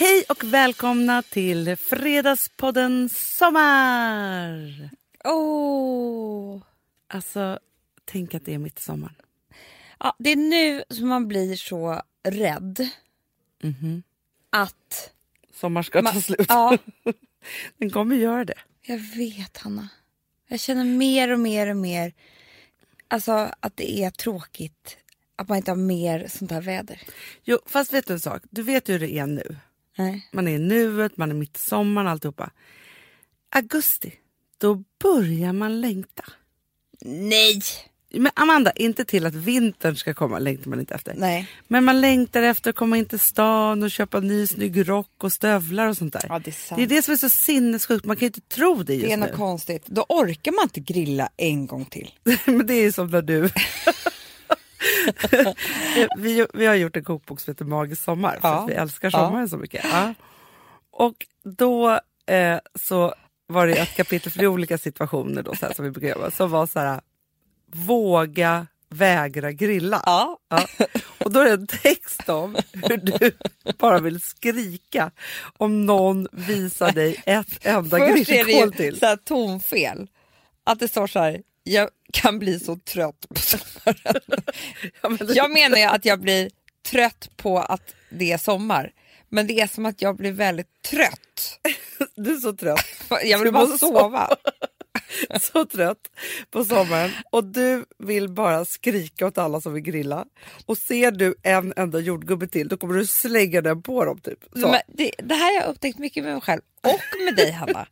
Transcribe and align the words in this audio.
Hej 0.00 0.24
och 0.28 0.44
välkomna 0.44 1.22
till 1.22 1.76
Fredagspodden 1.76 3.08
Sommar! 3.08 4.90
Åh! 5.24 6.62
Alltså, 7.08 7.58
tänk 8.04 8.34
att 8.34 8.44
det 8.44 8.54
är 8.54 8.58
mitt 8.58 8.78
i 8.78 8.82
sommaren. 8.82 9.14
Ja, 9.98 10.16
det 10.18 10.30
är 10.30 10.36
nu 10.36 10.84
som 10.90 11.08
man 11.08 11.28
blir 11.28 11.56
så 11.56 12.02
rädd 12.22 12.88
att... 14.50 15.10
Sommar 15.54 15.82
ska 15.82 15.98
ta 15.98 16.02
Man, 16.02 16.22
slut. 16.22 16.46
ja, 16.48 16.78
Den 17.78 17.90
kommer 17.90 18.16
göra 18.16 18.44
det. 18.44 18.58
jag 18.82 18.98
vet 18.98 19.56
Hanna. 19.56 19.88
Jag 20.48 20.60
känner 20.60 20.84
mer 20.84 21.30
och 21.30 21.40
mer 21.40 21.70
och 21.70 21.76
mer 21.76 22.12
alltså, 23.08 23.50
att 23.60 23.76
det 23.76 24.02
är 24.02 24.10
tråkigt 24.10 24.96
att 25.36 25.48
man 25.48 25.56
inte 25.56 25.70
har 25.70 25.76
mer 25.76 26.26
sånt 26.28 26.50
här 26.50 26.62
väder. 26.62 27.02
Jo, 27.44 27.58
fast 27.66 27.92
vet 27.92 28.06
du 28.06 28.12
en 28.12 28.20
sak? 28.20 28.42
Du 28.50 28.62
vet 28.62 28.88
hur 28.88 28.98
det 28.98 29.12
är 29.12 29.26
nu. 29.26 29.56
Nej. 29.98 30.28
Man 30.32 30.48
är 30.48 30.52
i 30.52 30.58
nuet, 30.58 31.16
man 31.16 31.30
är 31.30 31.34
mitt 31.34 31.56
i 31.56 31.60
sommaren, 31.60 32.08
alltihopa. 32.08 32.50
Augusti, 33.50 34.12
då 34.58 34.84
börjar 35.02 35.52
man 35.52 35.80
längta. 35.80 36.24
Nej! 37.00 37.62
Men 38.12 38.32
Amanda, 38.34 38.70
inte 38.72 39.04
till 39.04 39.26
att 39.26 39.34
vintern 39.34 39.96
ska 39.96 40.14
komma 40.14 40.38
längtar 40.38 40.70
man 40.70 40.80
inte 40.80 40.94
efter. 40.94 41.14
Nej. 41.16 41.48
Men 41.68 41.84
man 41.84 42.00
längtar 42.00 42.42
efter 42.42 42.70
att 42.70 42.76
komma 42.76 42.96
in 42.96 43.04
till 43.04 43.20
stan 43.20 43.82
och 43.82 43.90
köpa 43.90 44.20
ny 44.20 44.46
snygg 44.46 44.88
rock 44.88 45.24
och 45.24 45.32
stövlar 45.32 45.86
och 45.88 45.96
sånt 45.96 46.12
där. 46.12 46.24
Ja, 46.28 46.38
det 46.38 46.50
är 46.50 46.52
sant. 46.52 46.76
det 46.78 46.82
är 46.82 46.86
det 46.96 47.02
som 47.02 47.12
är 47.12 47.16
så 47.18 47.28
sinnessjukt, 47.28 48.04
man 48.04 48.16
kan 48.16 48.26
inte 48.26 48.40
tro 48.40 48.82
det 48.82 48.94
just 48.94 49.06
Det 49.06 49.12
är 49.12 49.16
nu. 49.16 49.26
något 49.26 49.36
konstigt. 49.36 49.86
Då 49.86 50.06
orkar 50.08 50.52
man 50.52 50.62
inte 50.62 50.80
grilla 50.80 51.28
en 51.36 51.66
gång 51.66 51.84
till. 51.84 52.10
Men 52.44 52.66
det 52.66 52.74
är 52.74 52.92
som 52.92 53.06
när 53.10 53.22
du... 53.22 53.50
vi, 56.16 56.46
vi 56.54 56.66
har 56.66 56.74
gjort 56.74 56.96
en 56.96 57.04
kokbok 57.04 57.40
som 57.40 57.50
heter 57.50 57.64
Magisk 57.64 58.02
sommar 58.04 58.38
för 58.40 58.48
Ja. 58.48 58.54
att 58.62 58.70
vi 58.70 58.74
älskar 58.74 59.10
Ja. 59.12 59.18
sommaren 59.18 59.48
så 59.48 59.56
mycket. 59.56 59.84
Ja. 59.92 60.14
Och 60.92 61.26
då 61.44 62.00
eh, 62.26 62.58
så 62.80 63.14
var 63.46 63.66
det 63.66 63.72
ett 63.74 63.96
kapitel, 63.96 64.32
för 64.32 64.38
det 64.38 64.44
är 64.44 64.48
olika 64.48 64.78
situationer 64.78 65.42
då, 65.42 65.54
så 65.54 65.66
här, 65.66 65.74
som 65.74 65.84
vi 65.84 65.90
brukar 65.90 66.08
göra, 66.08 66.30
som 66.30 66.50
var 66.50 66.66
så 66.66 66.80
här, 66.80 67.00
våga 67.72 68.66
vägra 68.88 69.52
grilla. 69.52 70.02
Ja. 70.06 70.38
Ja. 70.48 70.66
Och 71.18 71.32
då 71.32 71.40
är 71.40 71.44
det 71.44 71.50
en 71.52 71.66
text 71.66 72.28
om 72.28 72.56
hur 72.72 72.96
du 72.96 73.32
bara 73.78 73.98
vill 73.98 74.20
skrika 74.20 75.10
om 75.58 75.86
någon 75.86 76.28
visar 76.32 76.92
dig 76.92 77.22
ett 77.26 77.66
enda 77.66 77.98
Först 77.98 78.10
är 78.10 78.14
det 78.14 78.42
grillkol 78.42 78.64
ju 78.64 78.70
till. 78.70 78.98
så 78.98 79.06
här 79.06 79.16
tonfel. 79.16 80.08
Att 80.64 80.78
det 80.80 80.88
står 80.88 81.06
så 81.06 81.18
här, 81.18 81.42
jag 81.62 81.88
kan 82.12 82.38
bli 82.38 82.60
så 82.60 82.76
trött 82.76 83.26
på 83.28 83.40
sommaren. 83.40 84.22
Jag 85.34 85.50
menar 85.50 85.78
ju 85.78 85.84
att 85.84 86.04
jag 86.04 86.20
blir 86.20 86.50
trött 86.90 87.30
på 87.36 87.58
att 87.58 87.94
det 88.10 88.32
är 88.32 88.38
sommar. 88.38 88.92
Men 89.28 89.46
det 89.46 89.60
är 89.60 89.66
som 89.66 89.86
att 89.86 90.02
jag 90.02 90.16
blir 90.16 90.32
väldigt 90.32 90.82
trött. 90.82 91.60
Du 92.16 92.32
är 92.32 92.36
så 92.36 92.52
trött. 92.52 92.86
Jag 93.24 93.38
vill 93.38 93.52
bara 93.52 93.78
sova. 93.78 94.36
så 95.40 95.64
trött 95.64 96.10
på 96.50 96.64
sommaren 96.64 97.10
och 97.30 97.44
du 97.44 97.84
vill 97.98 98.28
bara 98.28 98.64
skrika 98.64 99.26
åt 99.26 99.38
alla 99.38 99.60
som 99.60 99.72
vill 99.72 99.82
grilla. 99.82 100.24
Och 100.66 100.78
ser 100.78 101.10
du 101.10 101.34
en 101.42 101.72
enda 101.76 101.98
jordgubbe 101.98 102.48
till 102.48 102.68
då 102.68 102.76
kommer 102.76 102.94
du 102.94 103.06
slänga 103.06 103.60
den 103.60 103.82
på 103.82 104.04
dem. 104.04 104.20
Typ. 104.20 104.38
Det, 104.88 105.12
det 105.18 105.34
här 105.34 105.54
har 105.54 105.62
jag 105.62 105.70
upptäckt 105.70 105.98
mycket 105.98 106.24
med 106.24 106.32
mig 106.32 106.40
själv 106.40 106.62
och 106.82 107.24
med 107.24 107.36
dig 107.36 107.50
Hanna. 107.50 107.86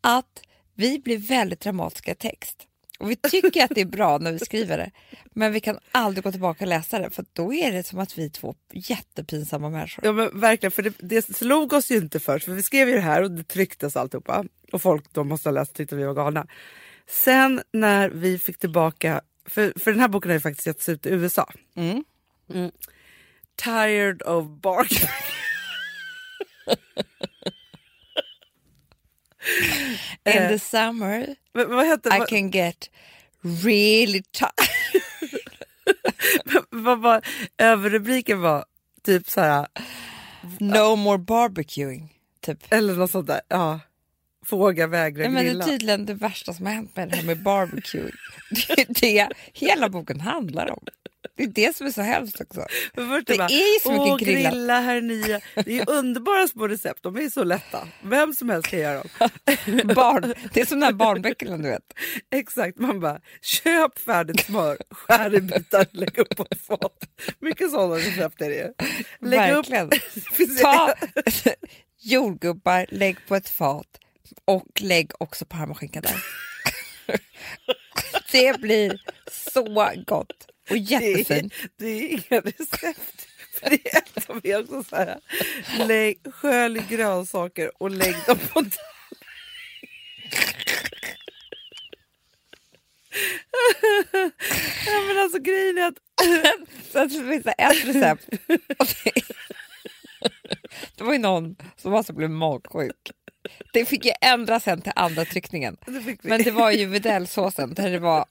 Att 0.00 0.42
vi 0.74 0.98
blir 0.98 1.18
väldigt 1.18 1.60
dramatiska 1.60 2.12
i 2.12 2.14
text. 2.14 2.66
Och 2.98 3.10
vi 3.10 3.16
tycker 3.16 3.64
att 3.64 3.70
det 3.74 3.80
är 3.80 3.84
bra 3.84 4.18
när 4.18 4.32
vi 4.32 4.38
skriver 4.38 4.78
det. 4.78 4.90
Men 5.32 5.52
vi 5.52 5.60
kan 5.60 5.78
aldrig 5.92 6.24
gå 6.24 6.32
tillbaka 6.32 6.64
och 6.64 6.68
läsa 6.68 6.98
det 6.98 7.10
för 7.10 7.24
då 7.32 7.54
är 7.54 7.72
det 7.72 7.82
som 7.82 7.98
att 7.98 8.18
vi 8.18 8.24
är 8.24 8.28
två 8.28 8.54
jättepinsamma 8.72 9.70
människor. 9.70 10.04
Ja 10.04 10.12
men 10.12 10.40
verkligen, 10.40 10.70
för 10.70 10.82
det, 10.82 10.94
det 10.98 11.36
slog 11.36 11.72
oss 11.72 11.90
ju 11.90 11.96
inte 11.96 12.20
först. 12.20 12.44
För 12.44 12.52
vi 12.52 12.62
skrev 12.62 12.88
ju 12.88 12.94
det 12.94 13.00
här 13.00 13.22
och 13.22 13.30
det 13.30 13.44
trycktes 13.44 13.96
alltihopa. 13.96 14.44
Och 14.72 14.82
folk 14.82 15.04
de 15.12 15.28
måste 15.28 15.48
ha 15.48 15.54
läst 15.54 15.74
tyckte 15.74 15.96
vi 15.96 16.04
var 16.04 16.14
galna. 16.14 16.46
Sen 17.06 17.62
när 17.72 18.10
vi 18.10 18.38
fick 18.38 18.58
tillbaka, 18.58 19.20
för, 19.46 19.72
för 19.78 19.90
den 19.90 20.00
här 20.00 20.08
boken 20.08 20.30
har 20.30 20.34
ju 20.34 20.40
faktiskt 20.40 20.66
getts 20.66 20.88
ut 20.88 21.06
i 21.06 21.10
USA. 21.10 21.52
Mm. 21.76 22.04
Mm. 22.54 22.70
Tired 23.56 24.22
of 24.22 24.46
bark. 24.46 25.08
In 30.24 30.48
the 30.48 30.58
summer 30.58 31.36
Men 31.54 31.70
vad 31.70 31.86
hette 31.86 32.08
I 32.08 32.18
vad, 32.18 32.28
can 32.28 32.50
get 32.50 32.90
really 33.42 34.22
tired. 34.22 35.02
vad 36.70 37.00
var, 37.00 37.22
överrubriken 37.58 38.40
var 38.40 38.64
typ 39.02 39.30
så 39.30 39.40
här, 39.40 39.66
No 40.60 40.96
more 40.96 41.18
barbecuing. 41.18 42.10
Typ. 42.40 42.72
eller 42.72 42.94
något 42.94 43.10
sånt 43.10 43.26
där. 43.26 43.40
Ja. 43.48 43.80
Våga 44.50 44.86
vägra 44.86 45.30
men 45.30 45.34
det 45.34 45.40
är 45.40 45.44
grilla. 45.44 45.64
tydligen 45.64 46.06
det 46.06 46.14
värsta 46.14 46.54
som 46.54 46.66
har 46.66 46.72
hänt 46.72 46.96
med 46.96 47.08
det 47.08 47.16
här 47.16 47.22
med 47.22 47.42
barbecue. 47.42 48.10
Det 48.66 48.80
är 48.80 48.86
det 49.00 49.28
hela 49.52 49.88
boken 49.88 50.20
handlar 50.20 50.70
om. 50.70 50.84
Det 51.36 51.42
är 51.42 51.46
det 51.46 51.76
som 51.76 51.86
är 51.86 51.90
så 51.90 52.02
hemskt 52.02 52.40
också. 52.40 52.66
Först 52.94 53.26
Det 53.26 53.38
bara, 53.38 53.48
är 53.48 53.74
ju 53.74 53.80
så 53.82 53.90
mycket 53.92 54.06
Åh, 54.06 54.18
grillat." 54.18 54.52
grilla 54.52 54.80
här 54.80 55.00
nya. 55.00 55.40
Det 55.64 55.78
är 55.78 55.90
underbara 55.90 56.48
små 56.48 56.68
recept, 56.68 57.02
de 57.02 57.16
är 57.16 57.28
så 57.30 57.44
lätta. 57.44 57.88
Vem 58.02 58.32
som 58.34 58.50
helst 58.50 58.68
kan 58.68 58.78
göra 58.78 58.94
dem. 58.98 59.08
Barn, 59.94 60.34
det 60.52 60.60
är 60.60 60.66
som 60.66 60.80
de 60.80 60.86
här 60.86 60.92
barnböckerna 60.92 61.56
du 61.56 61.62
vet. 61.68 61.82
Exakt, 62.34 62.78
man 62.78 63.00
bara 63.00 63.20
köp 63.42 63.98
färdigt 63.98 64.40
smör, 64.44 64.78
skär 64.90 65.34
i 65.34 65.40
bitar, 65.40 65.86
lägg 65.90 66.18
upp 66.18 66.36
på 66.36 66.46
fat. 66.68 66.98
Mycket 67.40 67.70
sådana 67.70 67.94
recept 67.96 68.40
är 68.42 68.50
det. 68.50 68.72
Lägg 69.20 69.54
Verkligen. 69.54 69.86
upp, 69.86 70.60
Ta 70.62 70.94
jordgubbar, 72.02 72.86
lägg 72.88 73.16
på 73.28 73.34
ett 73.36 73.48
fat 73.48 73.86
och 74.44 74.80
lägg 74.80 75.10
också 75.18 75.44
parmaskinka 75.44 76.00
där. 76.00 76.16
Det 78.32 78.60
blir 78.60 78.98
så 79.30 79.62
gott 80.06 80.46
och 80.70 80.76
det, 80.76 81.30
är, 81.30 81.50
det 81.76 81.86
är 81.86 82.10
inga 82.10 82.40
recept. 82.40 83.28
För 83.52 83.70
det 83.70 83.94
är 83.94 83.98
ett 83.98 84.24
som 84.26 84.40
är 84.44 84.60
också 84.60 84.82
så 84.82 84.96
här, 84.96 85.20
lägg, 85.86 86.18
skölj 86.32 86.82
grönsaker 86.88 87.82
och 87.82 87.90
lägg 87.90 88.16
dem 88.26 88.38
på 88.52 88.58
en 88.58 88.70
Ja 94.86 95.00
men 95.08 95.18
alltså 95.18 95.38
grejen 95.38 95.78
är 95.78 95.88
att 95.88 95.98
Så 96.92 96.98
att 96.98 97.10
det 97.10 97.28
finns 97.28 97.46
ett 97.46 97.84
recept. 97.84 98.28
Det, 100.96 101.04
var 101.04 101.12
ju 101.12 101.18
någon 101.18 101.56
som 101.76 101.94
alltså 101.94 102.12
blev 102.12 102.30
magsjuk. 102.30 103.10
Det 103.72 103.84
fick 103.84 104.04
jag 104.04 104.16
ändra 104.20 104.60
sen 104.60 104.82
till 104.82 104.92
andra 104.96 105.24
tryckningen. 105.24 105.76
det 105.86 106.16
Men 106.22 106.42
det 106.42 106.50
var 106.50 106.70
ju 106.70 106.86
videllsåsen 106.86 107.74
där 107.74 107.90
det 107.90 107.98
var 107.98 108.26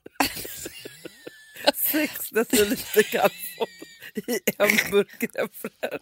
sex 1.94 2.30
deciliter 2.30 3.04
kalvfond 3.04 3.80
i 4.16 4.40
en 4.58 4.92
burk 4.92 5.12
crème 5.20 5.50
fraîche. 5.62 6.00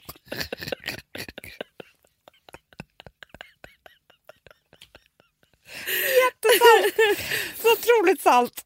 så 7.62 7.72
otroligt 7.74 8.22
salt. 8.22 8.66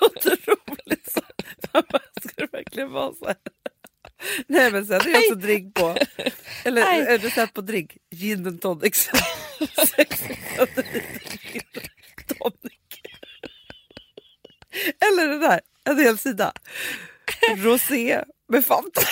Otroligt. 0.00 1.14
Mamma, 1.72 2.00
Ska 2.20 2.32
det 2.36 2.52
verkligen 2.52 2.90
vara 2.92 3.14
så 3.14 3.26
här? 3.26 3.36
Nej 4.46 4.72
men 4.72 4.86
sen 4.86 5.00
är 5.00 5.04
det 5.04 5.18
också 5.18 5.34
drink 5.34 5.74
på. 5.74 5.96
Eller 6.64 6.80
Nej. 6.84 7.00
är 7.00 7.18
det 7.18 7.30
så 7.30 7.46
på 7.46 7.60
drink? 7.60 7.96
Gin 8.14 8.46
and 8.46 8.62
tonic. 8.62 9.08
Eller 15.00 15.28
det 15.28 15.38
där, 15.38 15.60
en 15.90 15.98
hel 15.98 16.18
sida. 16.18 16.52
Rosé 17.56 18.24
med 18.48 18.64
Fanta. 18.64 19.02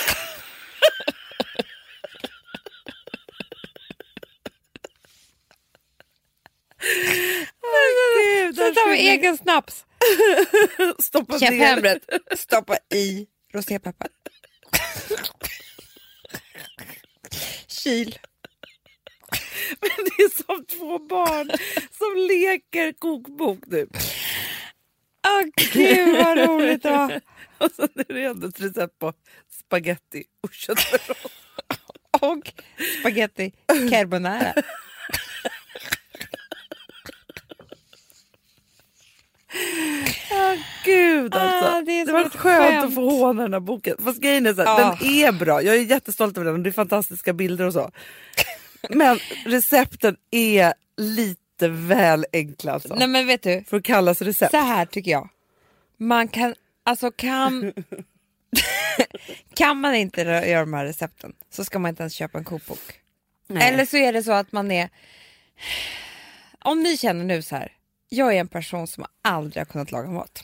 Gud, 8.19 8.55
Så 8.55 8.73
tar 8.73 8.91
vi 8.91 9.09
egen 9.09 9.37
snaps. 9.37 9.85
Stoppa 10.99 11.37
ner. 11.37 11.99
Stoppa 12.35 12.77
i 12.93 13.27
rosépeppar. 13.53 14.09
Kyl. 17.67 18.19
Men 19.81 20.05
det 20.05 20.23
är 20.23 20.43
som 20.45 20.65
två 20.65 20.99
barn 20.99 21.51
som 21.97 22.27
leker 22.27 22.91
kokbok 22.99 23.59
nu. 23.67 23.87
Åh 25.27 25.43
gud 25.73 26.17
vad 26.25 26.37
roligt 26.37 26.83
det 26.83 26.89
var. 26.91 27.21
Och 27.57 27.71
sen 27.71 27.89
är 27.95 28.13
det 28.13 28.23
ändå 28.23 28.47
ett 28.47 28.61
recept 28.61 28.99
på 28.99 29.13
spaghetti 29.65 30.23
och 30.43 30.53
köttfärssås. 30.53 31.17
Och 32.21 32.51
spaghetti 32.99 33.51
carbonara. 33.89 34.53
Åh 40.31 40.55
gud 40.85 41.35
alltså. 41.35 41.69
Ah, 41.69 41.81
det 41.81 41.91
är 41.99 42.05
Det 42.05 42.11
var 42.11 42.29
skönt 42.29 42.85
att 42.85 42.93
få 42.95 43.09
håna 43.09 43.41
den 43.43 43.53
här 43.53 43.59
boken. 43.59 43.97
Fast 44.03 44.21
grejen 44.21 44.45
är 44.45 44.53
så 44.53 44.63
här, 44.63 44.79
Ja. 44.81 44.97
den 45.01 45.09
är 45.09 45.31
bra. 45.31 45.61
Jag 45.61 45.75
är 45.75 45.81
jättestolt 45.81 46.37
över 46.37 46.45
den 46.45 46.55
och 46.55 46.61
det 46.61 46.69
är 46.69 46.71
fantastiska 46.71 47.33
bilder 47.33 47.65
och 47.65 47.73
så. 47.73 47.91
Men 48.89 49.19
recepten 49.45 50.15
är 50.31 50.73
lite 50.97 51.41
väl 51.61 52.25
enkla 52.33 52.71
alltså. 52.71 52.95
Nej 52.95 53.07
men 53.07 53.27
vet 53.27 53.43
du, 53.43 53.63
För 53.63 53.77
att 53.77 53.83
kallas 53.83 54.21
recept. 54.21 54.51
så 54.51 54.57
här 54.57 54.85
tycker 54.85 55.11
jag. 55.11 55.29
Man 55.97 56.27
kan, 56.27 56.55
alltså 56.83 57.11
kan... 57.11 57.73
kan 59.53 59.77
man 59.81 59.95
inte 59.95 60.21
göra 60.21 60.59
de 60.59 60.73
här 60.73 60.85
recepten 60.85 61.33
så 61.49 61.65
ska 61.65 61.79
man 61.79 61.89
inte 61.89 62.03
ens 62.03 62.13
köpa 62.13 62.37
en 62.37 62.43
kokbok. 62.43 63.01
Nej. 63.47 63.73
Eller 63.73 63.85
så 63.85 63.97
är 63.97 64.13
det 64.13 64.23
så 64.23 64.31
att 64.31 64.51
man 64.51 64.71
är... 64.71 64.89
Om 66.59 66.83
ni 66.83 66.97
känner 66.97 67.25
nu 67.25 67.41
så 67.41 67.55
här, 67.55 67.71
jag 68.09 68.35
är 68.35 68.39
en 68.39 68.47
person 68.47 68.87
som 68.87 69.05
aldrig 69.21 69.61
har 69.61 69.65
kunnat 69.65 69.91
laga 69.91 70.09
mat. 70.09 70.43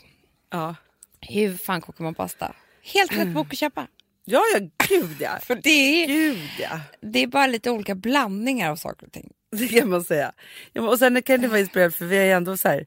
Ja. 0.50 0.74
Hur 1.20 1.56
fan 1.56 1.80
kokar 1.80 2.04
man 2.04 2.14
pasta? 2.14 2.54
Helt 2.82 3.12
rätt 3.12 3.28
bok 3.28 3.52
att 3.52 3.58
köpa. 3.58 3.86
ja, 4.24 4.42
ja, 4.54 4.68
gud 4.88 5.16
ja. 5.20 5.38
För 5.42 5.54
det 5.54 5.70
är, 5.70 6.06
Gud 6.06 6.50
ja. 6.60 6.80
det 7.00 7.18
är 7.18 7.26
bara 7.26 7.46
lite 7.46 7.70
olika 7.70 7.94
blandningar 7.94 8.70
av 8.70 8.76
saker 8.76 9.06
och 9.06 9.12
ting. 9.12 9.32
Det 9.58 9.68
kan 9.68 9.88
man 9.90 10.04
säga. 10.04 10.32
Och 10.74 10.98
sen 10.98 11.22
kan 11.22 11.40
det 11.40 11.48
vara 11.48 11.60
inspirerande 11.60 11.96
för 11.96 12.04
vi 12.06 12.16
har 12.16 12.24
ju 12.24 12.30
ändå 12.30 12.56
så 12.56 12.68
här, 12.68 12.86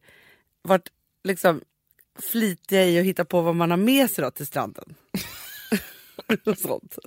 varit 0.62 0.90
liksom 1.24 1.62
flitiga 2.32 2.84
i 2.86 3.00
att 3.00 3.06
hitta 3.06 3.26
på 3.26 3.42
vad 3.42 3.56
man 3.56 3.70
har 3.70 3.78
med 3.78 4.10
sig 4.12 4.24
då 4.24 4.32
till 4.32 4.48
stranden. 4.48 4.96
och 6.46 6.58
sånt. 6.58 6.98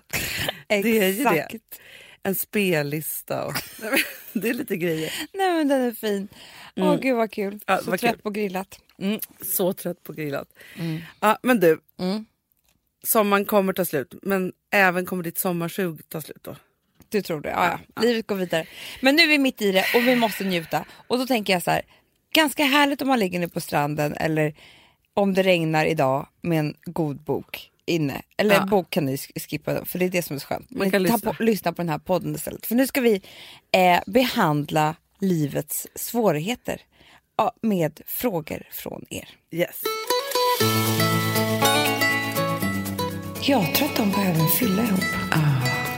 är 0.68 0.76
ju 0.86 1.00
det. 1.24 1.30
Exakt. 1.30 1.80
En 2.22 2.34
spellista 2.34 3.44
och 3.46 3.54
det 4.32 4.48
är 4.48 4.54
lite 4.54 4.76
grejer. 4.76 5.12
Nej 5.32 5.52
men 5.52 5.68
den 5.68 5.80
är 5.82 5.92
fin. 5.92 6.28
Åh 6.76 7.00
gud 7.00 7.16
vad 7.16 7.30
kul. 7.30 7.60
Ja, 7.66 7.78
så 7.78 7.90
vad 7.90 8.00
trött 8.00 8.12
kul. 8.12 8.20
på 8.22 8.30
grillat. 8.30 8.80
Mm. 8.98 9.20
Så 9.56 9.72
trött 9.72 10.02
på 10.02 10.12
grillat. 10.12 10.48
Ja, 11.20 11.38
men 11.42 11.60
du, 11.60 11.80
Mm. 11.98 12.24
sommaren 13.12 13.44
kommer 13.44 13.72
ta 13.72 13.84
slut 13.84 14.14
men 14.22 14.52
även 14.70 15.06
kommer 15.06 15.22
ditt 15.22 15.38
sommarsug 15.38 16.08
ta 16.08 16.20
slut 16.20 16.42
då? 16.42 16.56
Du 17.10 17.22
tror 17.22 17.40
det? 17.40 17.48
Ja, 17.50 17.78
ja. 17.94 18.02
Livet 18.02 18.26
går 18.26 18.36
vidare. 18.36 18.66
Men 19.00 19.16
nu 19.16 19.22
är 19.22 19.26
vi 19.28 19.38
mitt 19.38 19.62
i 19.62 19.72
det 19.72 19.84
och 19.94 20.02
vi 20.06 20.16
måste 20.16 20.44
njuta. 20.44 20.84
Och 21.08 21.18
då 21.18 21.26
tänker 21.26 21.52
jag 21.52 21.62
så 21.62 21.70
här, 21.70 21.82
ganska 22.34 22.64
härligt 22.64 23.02
om 23.02 23.08
man 23.08 23.18
ligger 23.18 23.38
nu 23.38 23.48
på 23.48 23.60
stranden 23.60 24.14
eller 24.16 24.54
om 25.14 25.34
det 25.34 25.42
regnar 25.42 25.84
idag 25.84 26.26
med 26.42 26.58
en 26.58 26.74
god 26.84 27.20
bok 27.24 27.70
inne. 27.86 28.22
Eller 28.36 28.54
Ja. 28.54 28.66
bok 28.66 28.90
kan 28.90 29.04
ni 29.04 29.16
sk- 29.16 29.48
skippa 29.48 29.84
för 29.84 29.98
det 29.98 30.04
är 30.04 30.08
det 30.08 30.22
som 30.22 30.36
är 30.36 30.40
så 30.40 30.46
skönt. 30.46 30.70
Man 30.70 30.90
kan 30.90 31.02
lyssna. 31.02 31.32
På, 31.32 31.42
lyssna 31.42 31.72
på 31.72 31.82
den 31.82 31.88
här 31.88 31.98
podden 31.98 32.34
istället. 32.34 32.66
För 32.66 32.74
nu 32.74 32.86
ska 32.86 33.00
vi 33.00 33.22
eh, 33.72 34.00
behandla 34.06 34.94
livets 35.20 35.86
svårigheter 35.94 36.80
ja, 37.36 37.52
med 37.62 38.00
frågor 38.06 38.62
från 38.70 39.04
er. 39.10 39.28
Yes. 39.50 39.82
Jag 43.42 43.74
tror 43.74 43.88
att 43.88 43.96
de 43.96 44.10
behöver 44.10 44.46
fylla 44.46 44.82
ihop. 44.82 45.00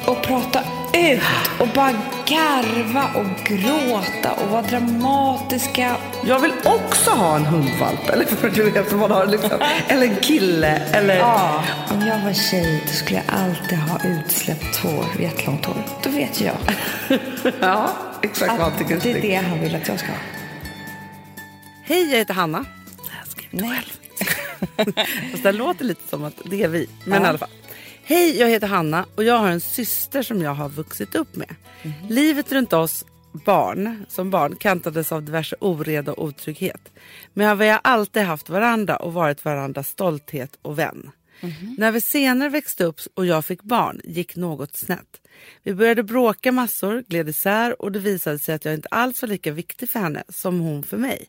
Och 0.06 0.22
prata 0.22 0.60
ut 0.94 1.20
och 1.60 1.68
bara 1.74 1.92
garva 2.26 3.04
och 3.14 3.44
gråta 3.46 4.32
och 4.32 4.50
vara 4.50 4.62
dramatiska. 4.62 5.96
Jag 6.24 6.38
vill 6.40 6.52
också 6.64 7.10
ha 7.10 7.36
en 7.36 7.44
hundvalp. 7.46 8.08
Eller 8.08 8.24
för 8.24 8.50
du 8.50 8.70
vet, 8.70 8.92
man 8.92 9.10
har 9.10 9.26
liksom, 9.26 9.50
eller 9.88 10.06
en 10.06 10.16
kille. 10.16 10.76
Eller... 10.76 11.16
Ja. 11.16 11.64
Om 11.90 12.06
jag 12.06 12.18
var 12.24 12.32
tjej 12.32 12.82
då 12.86 12.92
skulle 12.92 13.22
jag 13.26 13.38
alltid 13.40 13.78
ha 13.78 13.98
utsläppt 14.04 14.76
hår, 14.76 15.04
jättelångt 15.20 15.64
hår. 15.64 15.76
Då 16.02 16.10
vet 16.10 16.40
jag 16.40 16.54
Ja, 17.60 17.90
exakt 18.22 18.52
vad 18.52 18.60
han 18.60 18.78
tycker 18.78 19.00
det 19.02 19.10
är 19.12 19.22
det 19.22 19.34
han 19.34 19.60
vill 19.60 19.74
att 19.76 19.88
jag 19.88 19.98
ska 19.98 20.08
ha. 20.08 20.18
Hej, 21.84 22.10
jag 22.10 22.18
heter 22.18 22.34
Hanna. 22.34 22.64
Jag 23.20 23.28
skrev 23.28 23.48
Nej. 23.50 23.80
Fast 25.30 25.42
det 25.42 25.52
låter 25.52 25.84
lite 25.84 26.08
som 26.08 26.24
att 26.24 26.34
det 26.44 26.62
är 26.62 26.68
vi. 26.68 26.88
Men 27.04 27.20
Ja. 27.20 27.26
i 27.26 27.28
alla 27.28 27.38
fall. 27.38 27.48
Hej, 28.04 28.38
jag 28.38 28.48
heter 28.48 28.66
Hanna 28.66 29.06
och 29.14 29.24
jag 29.24 29.38
har 29.38 29.50
en 29.50 29.60
syster 29.60 30.22
som 30.22 30.42
jag 30.42 30.54
har 30.54 30.68
vuxit 30.68 31.14
upp 31.14 31.36
med. 31.36 31.54
Livet 32.08 32.52
runt 32.52 32.72
oss 32.72 33.04
barn, 33.32 34.04
som 34.08 34.30
barn 34.30 34.56
kantades 34.56 35.12
av 35.12 35.22
diverse 35.22 35.56
oreda 35.60 36.12
och 36.12 36.24
otrygghet. 36.24 36.92
Men 37.32 37.58
vi 37.58 37.68
har 37.68 37.80
alltid 37.84 38.22
haft 38.22 38.48
varandra 38.48 38.96
och 38.96 39.12
varit 39.12 39.44
varandras 39.44 39.88
stolthet 39.88 40.58
och 40.62 40.78
vän. 40.78 41.10
När 41.78 41.92
vi 41.92 42.00
senare 42.00 42.48
växte 42.48 42.84
upp 42.84 43.00
och 43.14 43.26
jag 43.26 43.44
fick 43.44 43.62
barn 43.62 44.00
gick 44.04 44.36
något 44.36 44.76
snett. 44.76 45.20
Vi 45.62 45.74
började 45.74 46.02
bråka 46.02 46.52
massor, 46.52 47.04
gled 47.08 47.28
isär 47.28 47.82
och 47.82 47.92
det 47.92 47.98
visade 47.98 48.38
sig 48.38 48.54
att 48.54 48.64
jag 48.64 48.74
inte 48.74 48.88
alls 48.90 49.22
var 49.22 49.28
lika 49.28 49.52
viktig 49.52 49.90
för 49.90 50.00
henne 50.00 50.22
som 50.28 50.60
hon 50.60 50.82
för 50.82 50.96
mig. 50.96 51.26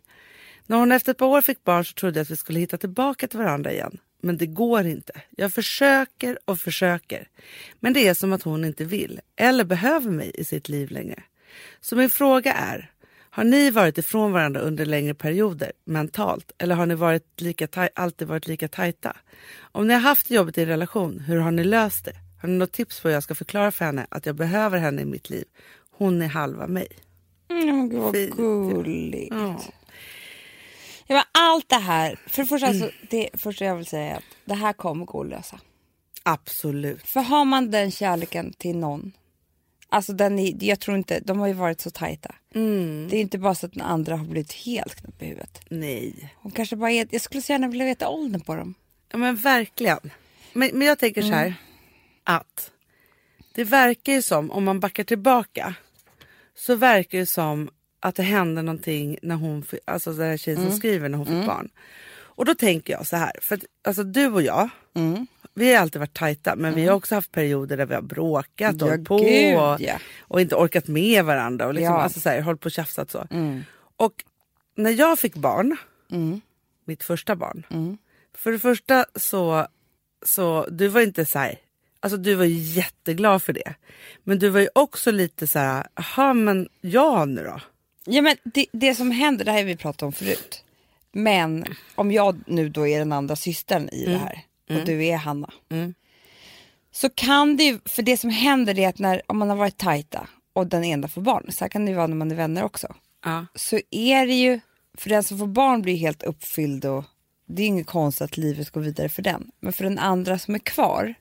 När 0.68 0.78
hon 0.78 0.92
efter 0.92 1.12
ett 1.12 1.18
par 1.18 1.25
år 1.25 1.42
fick 1.42 1.64
barn 1.64 1.86
så 1.86 1.94
trodde 1.94 2.20
jag 2.20 2.24
att 2.24 2.31
vi 2.31 2.38
skulle 2.38 2.60
hitta 2.60 2.78
tillbaka 2.78 3.28
till 3.28 3.40
varandra 3.40 3.72
igen. 3.72 3.98
Men 4.24 4.38
det 4.38 4.46
går 4.46 4.86
inte. 4.86 5.22
Jag 5.30 5.54
försöker 5.54 6.40
och 6.46 6.60
försöker. 6.60 7.28
Men 7.80 7.94
det 7.94 8.08
är 8.08 8.14
som 8.14 8.34
att 8.34 8.44
hon 8.44 8.66
inte 8.66 8.86
vill 8.86 9.20
eller 9.36 9.64
behöver 9.64 10.12
mig 10.12 10.31
i 10.34 10.44
sitt 10.44 10.70
liv 10.70 10.92
längre. 10.92 11.24
Så 11.81 11.96
min 11.96 12.10
fråga 12.10 12.54
är, 12.54 12.92
har 13.30 13.44
ni 13.44 13.72
varit 13.72 13.98
ifrån 13.98 14.31
varandra 14.31 14.62
under 14.62 14.86
längre 14.86 15.14
perioder 15.14 15.72
mentalt 15.86 16.52
eller 16.58 16.75
har 16.75 16.86
ni 16.86 16.96
varit 16.96 17.42
lika 17.42 17.68
alltid 17.94 18.28
varit 18.28 18.48
lika 18.48 18.68
tajta? 18.68 19.18
Om 19.62 19.88
ni 19.88 19.94
har 19.94 20.02
haft 20.02 20.31
jobbet 20.31 20.58
i 20.58 20.62
en 20.62 20.68
relation, 20.68 21.20
hur 21.20 21.38
har 21.38 21.52
ni 21.52 21.64
löst 21.64 22.06
det? 22.06 22.16
Har 22.42 22.50
ni 22.50 22.56
något 22.58 22.72
tips 22.72 23.00
på 23.00 23.08
hur 23.08 23.14
jag 23.14 23.24
ska 23.24 23.36
förklara 23.36 23.72
för 23.72 23.86
henne 23.86 24.08
att 24.10 24.25
jag 24.25 24.36
behöver 24.36 24.78
henne 24.78 25.02
i 25.02 25.06
mitt 25.06 25.30
liv? 25.30 25.46
Hon 25.92 26.22
är 26.22 26.28
halva 26.28 26.68
mig. 26.68 26.88
Mm, 27.50 27.90
gud 27.90 28.00
vad 28.00 28.16
Fint. 28.16 28.36
gulligt. 28.36 29.34
Ja. 29.36 29.62
Ja, 31.13 31.18
men 31.18 31.44
allt 31.44 31.69
det 31.69 31.75
här, 31.75 32.19
för 32.27 32.44
det 32.44 32.48
första, 32.48 32.68
alltså, 32.68 32.92
det 33.10 33.30
första 33.33 33.65
jag 33.65 33.75
vill 33.75 33.86
säga 33.86 34.12
är 34.12 34.18
att 34.18 34.24
det 34.45 34.54
här 34.54 34.74
kommer 34.74 35.06
gå 35.06 35.21
att 35.21 35.30
lösa. 35.30 35.60
Absolut. 36.24 37.07
För 37.07 37.21
har 37.21 37.45
man 37.45 37.71
den 37.71 37.92
kärleken 37.92 38.54
till 38.54 38.77
någon, 38.77 39.12
alltså 39.89 40.13
den 40.13 40.39
är, 40.39 40.63
jag 40.63 40.80
tror 40.80 40.98
inte, 40.98 41.19
de 41.19 41.39
har 41.39 41.48
ju 41.48 41.54
varit 41.54 41.81
så 41.81 41.89
tajta. 41.89 42.36
Mm. 42.56 43.07
Det 43.10 43.18
är 43.18 43.21
inte 43.21 43.38
bara 43.38 43.56
så 43.56 43.65
att 43.65 43.74
den 43.74 43.81
andra 43.81 44.15
har 44.15 44.25
blivit 44.25 44.54
helt 44.54 44.95
knäpp 44.95 45.21
i 45.21 45.25
huvudet. 45.25 45.62
Nej. 45.69 46.33
Hon 46.36 46.51
kanske 46.51 46.75
bara 46.75 46.92
är, 46.92 47.07
jag 47.12 47.21
skulle 47.21 47.42
så 47.42 47.51
gärna 47.51 47.68
vilja 47.68 47.86
veta 47.86 48.10
åldern 48.10 48.42
på 48.42 48.56
dem. 48.56 48.74
Ja, 49.12 49.18
men 49.18 49.36
verkligen. 49.36 50.12
Men, 50.54 50.69
men 50.74 50.88
jag 50.88 51.00
tänker 51.00 51.21
så 51.21 51.33
här 51.33 51.56
att 52.24 52.71
det 53.56 53.63
verkar 53.63 54.13
ju 54.13 54.21
som, 54.21 54.51
om 54.51 54.63
man 54.63 54.80
backar 54.80 55.04
tillbaka, 55.04 55.75
så 56.56 56.75
verkar 56.75 57.18
det 57.18 57.25
som 57.25 57.69
att 58.04 58.16
det 58.16 58.24
hände 58.24 58.62
någonting 58.62 59.18
när 59.22 59.36
hon, 59.36 59.64
alltså 59.86 60.14
den 60.14 60.30
här 60.30 60.38
tjejen 60.38 60.62
som 60.62 60.78
skriver 60.78 61.10
när 61.10 61.18
hon 61.18 61.28
fick 61.28 61.48
barn. 61.48 61.70
Och 62.36 62.46
då 62.46 62.56
tänker 62.56 62.94
jag 62.94 63.08
så 63.08 63.16
här, 63.16 63.32
för 63.42 63.56
att, 63.56 63.64
alltså 63.84 64.04
du 64.04 64.28
och 64.28 64.42
jag, 64.42 64.70
vi 65.54 65.74
har 65.74 65.82
alltid 65.82 66.00
varit 66.00 66.14
tajta 66.14 66.56
men 66.56 66.76
vi 66.76 66.86
har 66.88 66.96
också 66.96 67.16
haft 67.16 67.32
perioder 67.32 67.78
där 67.78 67.86
vi 67.86 67.96
har 67.96 68.02
bråkat 68.02 68.82
och 68.82 68.88
Ja, 68.88 68.92
hållit 68.92 69.08
på 69.08 69.18
gud, 69.18 69.58
och, 69.58 69.82
ja. 69.82 70.00
och 70.20 70.42
inte 70.42 70.56
orkat 70.56 70.88
med 70.88 71.26
varandra 71.26 71.68
och 71.68 71.74
liksom, 71.74 71.94
Ja. 71.94 72.02
alltså 72.02 72.20
så 72.20 72.30
här, 72.30 72.42
hållit 72.42 72.62
på 72.62 72.66
och 72.66 72.72
tjafsat 72.72 73.12
så. 73.12 73.27
Och 73.98 74.13
när 74.75 74.92
jag 74.92 75.20
fick 75.20 75.36
barn, 75.36 75.77
mitt 76.86 77.04
första 77.04 77.36
barn, 77.36 77.66
för 78.38 78.51
det 78.51 78.60
första 78.60 79.06
så, 79.16 79.68
så 80.25 80.68
du 80.72 80.88
var 80.88 81.01
inte 81.01 81.25
så 81.25 81.39
här, 81.39 81.56
alltså 82.00 82.18
du 82.18 82.36
var 82.36 82.46
ju 82.46 82.56
jätteglad 82.60 83.44
för 83.44 83.54
det. 83.54 83.74
Men 84.24 84.39
du 84.39 84.50
var 84.50 84.60
ju 84.60 84.70
också 84.75 85.12
lite 85.12 85.48
så 85.48 85.60
här, 85.60 85.88
jaha 85.96 86.34
men 86.34 86.70
jag 86.82 87.27
nu 87.30 87.44
då? 87.44 87.60
Ja 88.05 88.22
men 88.22 88.38
det, 88.43 88.65
det 88.72 88.95
som 88.95 89.12
händer, 89.12 89.45
det 89.45 89.51
här 89.51 89.60
har 89.60 89.65
vi 89.65 89.75
pratat 89.75 90.03
om 90.03 90.13
förut. 90.13 90.63
Men 91.12 91.65
om 91.95 92.12
jag 92.12 92.43
nu 92.48 92.69
då 92.69 92.88
är 92.88 93.00
den 93.00 93.12
andra 93.12 93.36
systern 93.36 93.89
i 93.89 94.05
det 94.05 94.17
här 94.17 94.45
och 94.69 94.86
du 94.86 95.05
är 95.05 95.17
Hanna. 95.17 95.53
Mm. 95.69 95.93
Så 96.91 97.10
kan 97.10 97.57
det 97.57 97.63
ju, 97.63 97.79
för 97.86 98.03
det 98.03 98.17
som 98.17 98.29
händer 98.29 98.79
är 98.79 98.89
att 98.89 99.00
när, 99.00 99.22
om 99.27 99.38
man 99.38 99.50
har 99.50 99.55
varit 99.55 99.77
tajta 99.77 100.27
och 100.53 100.67
den 100.67 100.83
ena 100.83 101.07
får 101.07 101.22
barn, 101.22 101.51
så 101.51 101.63
här 101.63 101.69
kan 101.69 101.86
det 101.86 101.91
ju 101.91 101.98
vara 101.98 102.07
när 102.07 102.15
man 102.15 102.31
är 102.31 102.36
vänner 102.36 102.63
också. 102.63 102.95
Ja. 103.25 103.45
Så 103.55 103.79
är 103.91 104.27
det 104.27 104.33
ju, 104.33 104.60
för 104.98 105.10
den 105.10 105.24
som 105.24 105.38
får 105.38 105.48
barn 105.48 105.81
blir 105.81 105.95
helt 105.95 106.24
uppfylld 106.24 106.86
och 106.86 107.05
det 107.45 107.63
är 107.63 107.67
inget 107.67 107.88
konstigt 107.88 108.22
att 108.22 108.38
livet 108.38 108.69
går 108.69 108.81
vidare 108.81 109.10
för 109.10 109.22
den. 109.22 109.51
Men 109.60 109.74
för 109.74 109.83
den 109.83 110.00
andra 110.00 110.39
som 110.39 110.55
är 110.55 110.60
kvar 110.60 111.13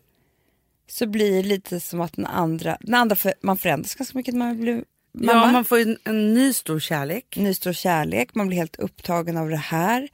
så 0.88 1.06
blir 1.06 1.42
det 1.42 1.48
lite 1.48 1.80
som 1.80 2.00
att 2.00 2.12
den 2.12 2.26
andra, 2.26 2.78
den 2.80 2.94
andra 2.94 3.16
för, 3.16 3.34
man 3.40 3.58
förändras 3.58 3.94
ganska 3.94 4.18
mycket 4.18 4.34
när 4.34 4.46
man 4.46 4.60
blir 4.60 4.84
mamma. 5.12 5.47
Ja, 5.47 5.52
man 5.52 5.64
får 5.64 5.78
en, 5.78 5.99
en 6.04 6.35
ny 6.35 6.52
stor 6.52 6.81
kärlek. 6.81 7.37
ny 7.37 7.54
stor 7.54 7.73
kärlek, 7.73 8.35
man 8.35 8.49
blir 8.49 8.59
helt 8.59 8.76
upptagen 8.76 9.37
av 9.37 9.50
det 9.50 9.57
här. 9.57 10.09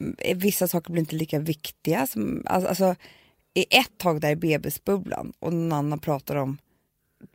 Mm, 0.00 0.38
Vissa 0.38 0.68
saker 0.68 0.92
blir 0.92 1.00
inte 1.00 1.16
lika 1.16 1.38
viktiga. 1.38 2.06
Som, 2.06 2.42
alltså, 2.46 2.94
i 3.54 3.66
ett 3.70 3.98
tag 3.98 4.20
där 4.20 4.30
i 4.30 4.36
bebisbubblan 4.36 5.32
och 5.38 5.52
någon 5.52 5.72
annan 5.72 5.98
pratar 5.98 6.36
om 6.36 6.58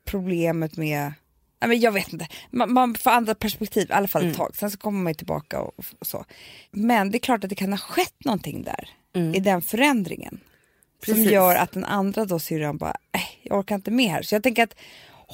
problemet 0.05 0.77
med 0.77 1.13
Nej, 1.61 1.67
men 1.67 1.79
jag 1.79 1.91
vet 1.91 2.13
inte, 2.13 2.27
man, 2.49 2.73
man 2.73 2.95
får 2.95 3.11
andra 3.11 3.35
perspektiv 3.35 3.89
i 3.89 3.93
alla 3.93 4.07
fall 4.07 4.25
ett 4.25 4.37
tag. 4.37 4.55
Sen 4.55 4.71
så 4.71 4.77
kommer 4.77 5.03
man 5.03 5.15
tillbaka 5.15 5.59
och, 5.61 5.85
och 5.99 6.07
så. 6.07 6.25
Men 6.71 7.11
det 7.11 7.17
är 7.17 7.19
klart 7.19 7.43
att 7.43 7.49
det 7.49 7.55
kan 7.55 7.73
ha 7.73 7.77
skett 7.77 8.25
någonting 8.25 8.63
där 8.63 8.89
i 9.35 9.39
den 9.39 9.61
förändringen. 9.61 10.39
Som 11.05 11.13
Precis. 11.13 11.31
gör 11.31 11.55
att 11.55 11.71
den 11.71 11.85
andra 11.85 12.25
då 12.25 12.39
syrran 12.39 12.77
bara, 12.77 12.95
äh, 13.11 13.21
jag 13.43 13.59
orkar 13.59 13.75
inte 13.75 13.91
med 13.91 14.11
här. 14.11 14.21
Så 14.21 14.35
jag 14.35 14.43
tänker 14.43 14.63
att 14.63 14.75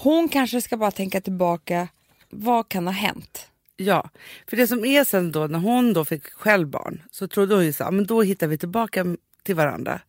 hon 0.03 0.29
kanske 0.29 0.61
ska 0.61 0.77
bara 0.77 0.91
tänka 0.91 1.21
tillbaka, 1.21 1.87
vad 2.29 2.69
kan 2.69 2.87
ha 2.87 2.93
hänt? 2.93 3.47
Ja, 3.77 4.09
för 4.47 4.57
det 4.57 4.67
som 4.67 4.85
är 4.85 5.03
sen 5.03 5.31
då 5.31 5.47
när 5.47 5.59
hon 5.59 5.93
då 5.93 6.05
fick 6.05 6.25
själv 6.33 6.67
barn 6.67 7.03
så 7.11 7.27
trodde 7.27 7.55
hon 7.55 7.65
ju 7.65 7.73
så 7.73 7.91
men 7.91 8.05
då 8.05 8.21
hittar 8.21 8.47
vi 8.47 8.57
tillbaka 8.57 9.05
till 9.43 9.55
varandra. 9.55 10.01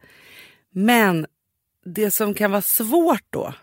Men 0.71 1.27
det 1.85 2.11
som 2.11 2.35
kan 2.35 2.51
vara 2.51 2.63
svårt 2.63 3.25
då, 3.31 3.55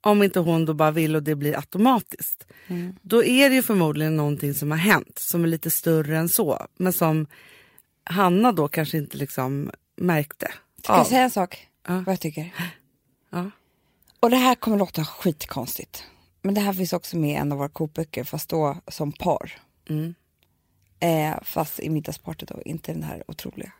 om 0.00 0.22
inte 0.22 0.40
hon 0.40 0.64
då 0.64 0.74
bara 0.74 0.90
vill 0.90 1.16
och 1.16 1.22
det 1.22 1.34
blir 1.34 1.56
automatiskt, 1.56 2.46
Mm. 2.66 2.94
då 3.02 3.24
är 3.24 3.48
det 3.48 3.54
ju 3.54 3.62
förmodligen 3.62 4.16
någonting 4.16 4.54
som 4.54 4.70
har 4.70 4.78
hänt 4.78 5.18
som 5.18 5.44
är 5.44 5.48
lite 5.48 5.70
större 5.70 6.18
än 6.18 6.28
så. 6.28 6.66
Men 6.76 6.92
som 6.92 7.26
Hanna 8.04 8.52
då 8.52 8.68
kanske 8.68 8.98
inte 8.98 9.16
liksom 9.16 9.70
märkte. 9.96 10.52
Ska 10.82 10.96
jag 10.96 11.06
säga 11.06 11.22
en 11.22 11.30
sak? 11.30 11.68
Ja. 11.86 11.94
Vad 12.06 12.12
jag 12.12 12.20
tycker? 12.20 12.54
Ja. 13.30 13.50
Och 14.20 14.30
det 14.30 14.36
här 14.36 14.54
kommer 14.54 14.78
låta 14.78 15.04
skitkonstigt. 15.04 16.04
Men 16.42 16.54
det 16.54 16.60
här 16.60 16.72
finns 16.72 16.92
också 16.92 17.16
med 17.16 17.30
i 17.30 17.34
en 17.34 17.52
av 17.52 17.58
våra 17.58 17.68
kokböcker, 17.68 18.24
fast 18.24 18.48
då 18.48 18.76
som 18.88 19.12
par. 19.12 19.52
Mm. 19.88 20.14
Eh, 21.00 21.42
fast 21.42 21.80
i 21.80 21.90
middagspartyt 21.90 22.48
då, 22.48 22.62
inte 22.62 22.92
den 22.92 23.02
här 23.02 23.24
otroliga 23.28 23.72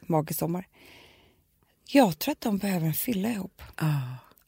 Magisk 0.00 0.38
sommar. 0.38 0.68
Jag 1.84 2.18
tror 2.18 2.32
att 2.32 2.40
de 2.40 2.58
behöver 2.58 2.86
en 2.86 2.94
fylla 2.94 3.28
ihop. 3.28 3.62
Ah. 3.76 3.86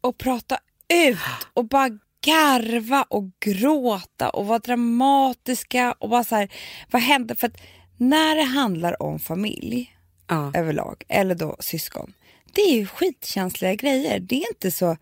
Och 0.00 0.18
prata 0.18 0.58
ut 0.88 1.18
och 1.54 1.64
bara 1.64 1.98
garva 2.24 3.02
och 3.08 3.24
gråta 3.40 4.30
och 4.30 4.46
vara 4.46 4.58
dramatiska 4.58 5.92
och 5.92 6.08
bara 6.08 6.24
så 6.24 6.34
här, 6.34 6.52
vad 6.90 7.02
händer? 7.02 7.34
För 7.34 7.46
att 7.46 7.56
när 7.96 8.36
det 8.36 8.42
handlar 8.42 9.02
om 9.02 9.18
familj 9.18 9.94
Ja. 10.26 10.52
överlag, 10.54 11.04
eller 11.08 11.34
då 11.34 11.56
syskon, 11.60 12.12
det 12.52 12.60
är 12.60 12.74
ju 12.74 12.86
skitkänsliga 12.86 13.74
grejer. 13.74 14.20
Det 14.20 14.34
är 14.34 14.48
inte 14.54 14.70
så, 14.70 14.96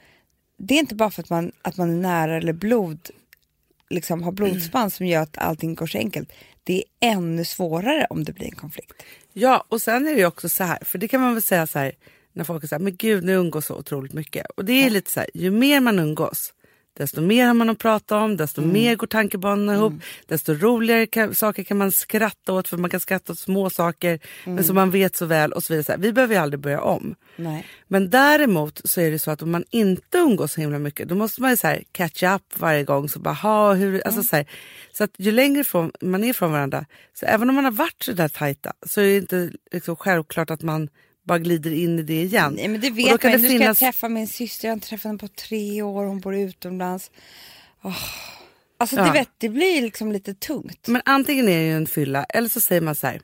det 0.56 0.74
är 0.74 0.78
inte 0.78 0.94
bara 0.94 1.10
för 1.10 1.22
att 1.22 1.30
man, 1.30 1.52
att 1.62 1.76
man 1.76 1.90
är 1.90 2.00
nära 2.02 2.36
eller 2.36 2.52
blod, 2.52 3.10
liksom 3.90 4.22
har 4.22 4.32
blodsband 4.32 4.92
som 4.92 5.06
gör 5.06 5.22
att 5.22 5.38
allting 5.38 5.74
går 5.74 5.86
så 5.86 5.98
enkelt. 5.98 6.32
Det 6.64 6.76
är 6.76 7.12
ännu 7.12 7.44
svårare 7.44 8.06
om 8.10 8.24
det 8.24 8.32
blir 8.32 8.46
en 8.46 8.56
konflikt. 8.56 9.02
Ja, 9.32 9.64
och 9.68 9.82
sen 9.82 10.08
är 10.08 10.12
det 10.12 10.18
ju 10.18 10.26
också 10.26 10.48
så 10.48 10.64
här, 10.64 10.78
för 10.82 10.98
det 10.98 11.08
kan 11.08 11.20
man 11.20 11.34
väl 11.34 11.42
säga 11.42 11.66
så 11.66 11.78
här 11.78 11.92
när 12.32 12.44
folk 12.44 12.70
här, 12.70 12.78
men 12.78 12.96
gud 12.96 13.24
ni 13.24 13.32
umgås 13.32 13.66
så 13.66 13.74
otroligt 13.74 14.12
mycket. 14.12 14.46
Och 14.56 14.64
det 14.64 14.72
är 14.72 14.90
lite 14.90 15.10
så 15.10 15.20
här, 15.20 15.30
ju 15.34 15.50
mer 15.50 15.80
man 15.80 15.98
umgås, 15.98 16.52
desto 16.96 17.20
mer 17.20 17.46
har 17.46 17.54
man 17.54 17.70
att 17.70 17.78
prata 17.78 18.16
om, 18.16 18.36
desto 18.36 18.62
mer 18.62 18.96
går 18.96 19.06
tankebanorna 19.06 19.74
ihop, 19.74 19.92
desto 20.26 20.54
roligare 20.54 21.06
kan, 21.06 21.34
saker 21.34 21.62
kan 21.62 21.76
man 21.76 21.92
skratta 21.92 22.52
åt, 22.52 22.68
för 22.68 22.76
man 22.76 22.90
kan 22.90 23.00
skratta 23.00 23.32
åt 23.32 23.38
små 23.38 23.70
saker, 23.70 24.18
men 24.44 24.64
som 24.64 24.74
man 24.74 24.90
vet 24.90 25.16
så 25.16 25.26
väl 25.26 25.52
och 25.52 25.62
så 25.62 25.74
vidare. 25.74 25.96
Vi 26.00 26.12
behöver 26.12 26.34
ju 26.34 26.40
aldrig 26.40 26.60
börja 26.60 26.80
om. 26.80 27.14
Nej. 27.36 27.66
Men 27.88 28.10
däremot 28.10 28.80
så 28.84 29.00
är 29.00 29.10
det 29.10 29.18
så 29.18 29.30
att 29.30 29.42
om 29.42 29.50
man 29.50 29.64
inte 29.70 30.18
umgås 30.18 30.52
så 30.52 30.60
himla 30.60 30.78
mycket 30.78 31.08
då 31.08 31.14
måste 31.14 31.42
man 31.42 31.50
ju 31.50 31.56
så 31.56 31.66
här 31.66 31.82
catch 31.92 32.22
up 32.22 32.42
varje 32.56 32.84
gång. 32.84 33.08
Så 33.08 33.18
bara, 33.18 33.34
ha, 33.34 33.72
hur, 33.74 34.06
alltså 34.06 34.22
så, 34.22 34.36
här, 34.36 34.46
så 34.92 35.04
att 35.04 35.10
ju 35.16 35.32
längre 35.32 35.60
ifrån 35.60 35.92
man 36.00 36.24
är 36.24 36.32
från 36.32 36.52
varandra, 36.52 36.84
så 37.14 37.26
även 37.26 37.48
om 37.48 37.54
man 37.54 37.64
har 37.64 37.72
varit 37.72 38.02
så 38.02 38.12
där 38.12 38.28
tajta 38.28 38.72
så 38.86 39.00
är 39.00 39.04
det 39.04 39.16
inte 39.16 39.50
liksom 39.72 39.96
självklart 39.96 40.50
att 40.50 40.62
man 40.62 40.88
bara 41.26 41.38
glider 41.38 41.70
in 41.72 41.98
i 41.98 42.02
det 42.02 42.22
igen. 42.22 42.52
Nej 42.54 42.68
men 42.68 42.80
det 42.80 42.90
vet 42.90 43.20
kan 43.20 43.30
man 43.30 43.40
det. 43.42 43.48
Nu 43.48 43.54
ska 43.58 43.64
jag 43.64 43.76
träffa 43.76 44.08
min 44.08 44.28
syster, 44.28 44.68
jag 44.68 44.70
har 44.72 44.76
inte 44.76 44.88
träffat 44.88 45.04
henne 45.04 45.18
på 45.18 45.28
tre 45.28 45.82
år, 45.82 46.04
hon 46.04 46.20
bor 46.20 46.36
utomlands. 46.36 47.10
Åh. 47.82 47.96
Alltså 48.78 48.96
Ja. 48.96 49.04
det, 49.04 49.12
vet, 49.12 49.28
det 49.38 49.48
blir 49.48 49.82
liksom 49.82 50.12
lite 50.12 50.34
tungt. 50.34 50.88
Men 50.88 51.02
antingen 51.04 51.48
är 51.48 51.62
det 51.62 51.70
en 51.70 51.86
fylla 51.86 52.24
eller 52.24 52.48
så 52.48 52.60
säger 52.60 52.80
man 52.80 52.94
så 52.94 53.06
här, 53.06 53.20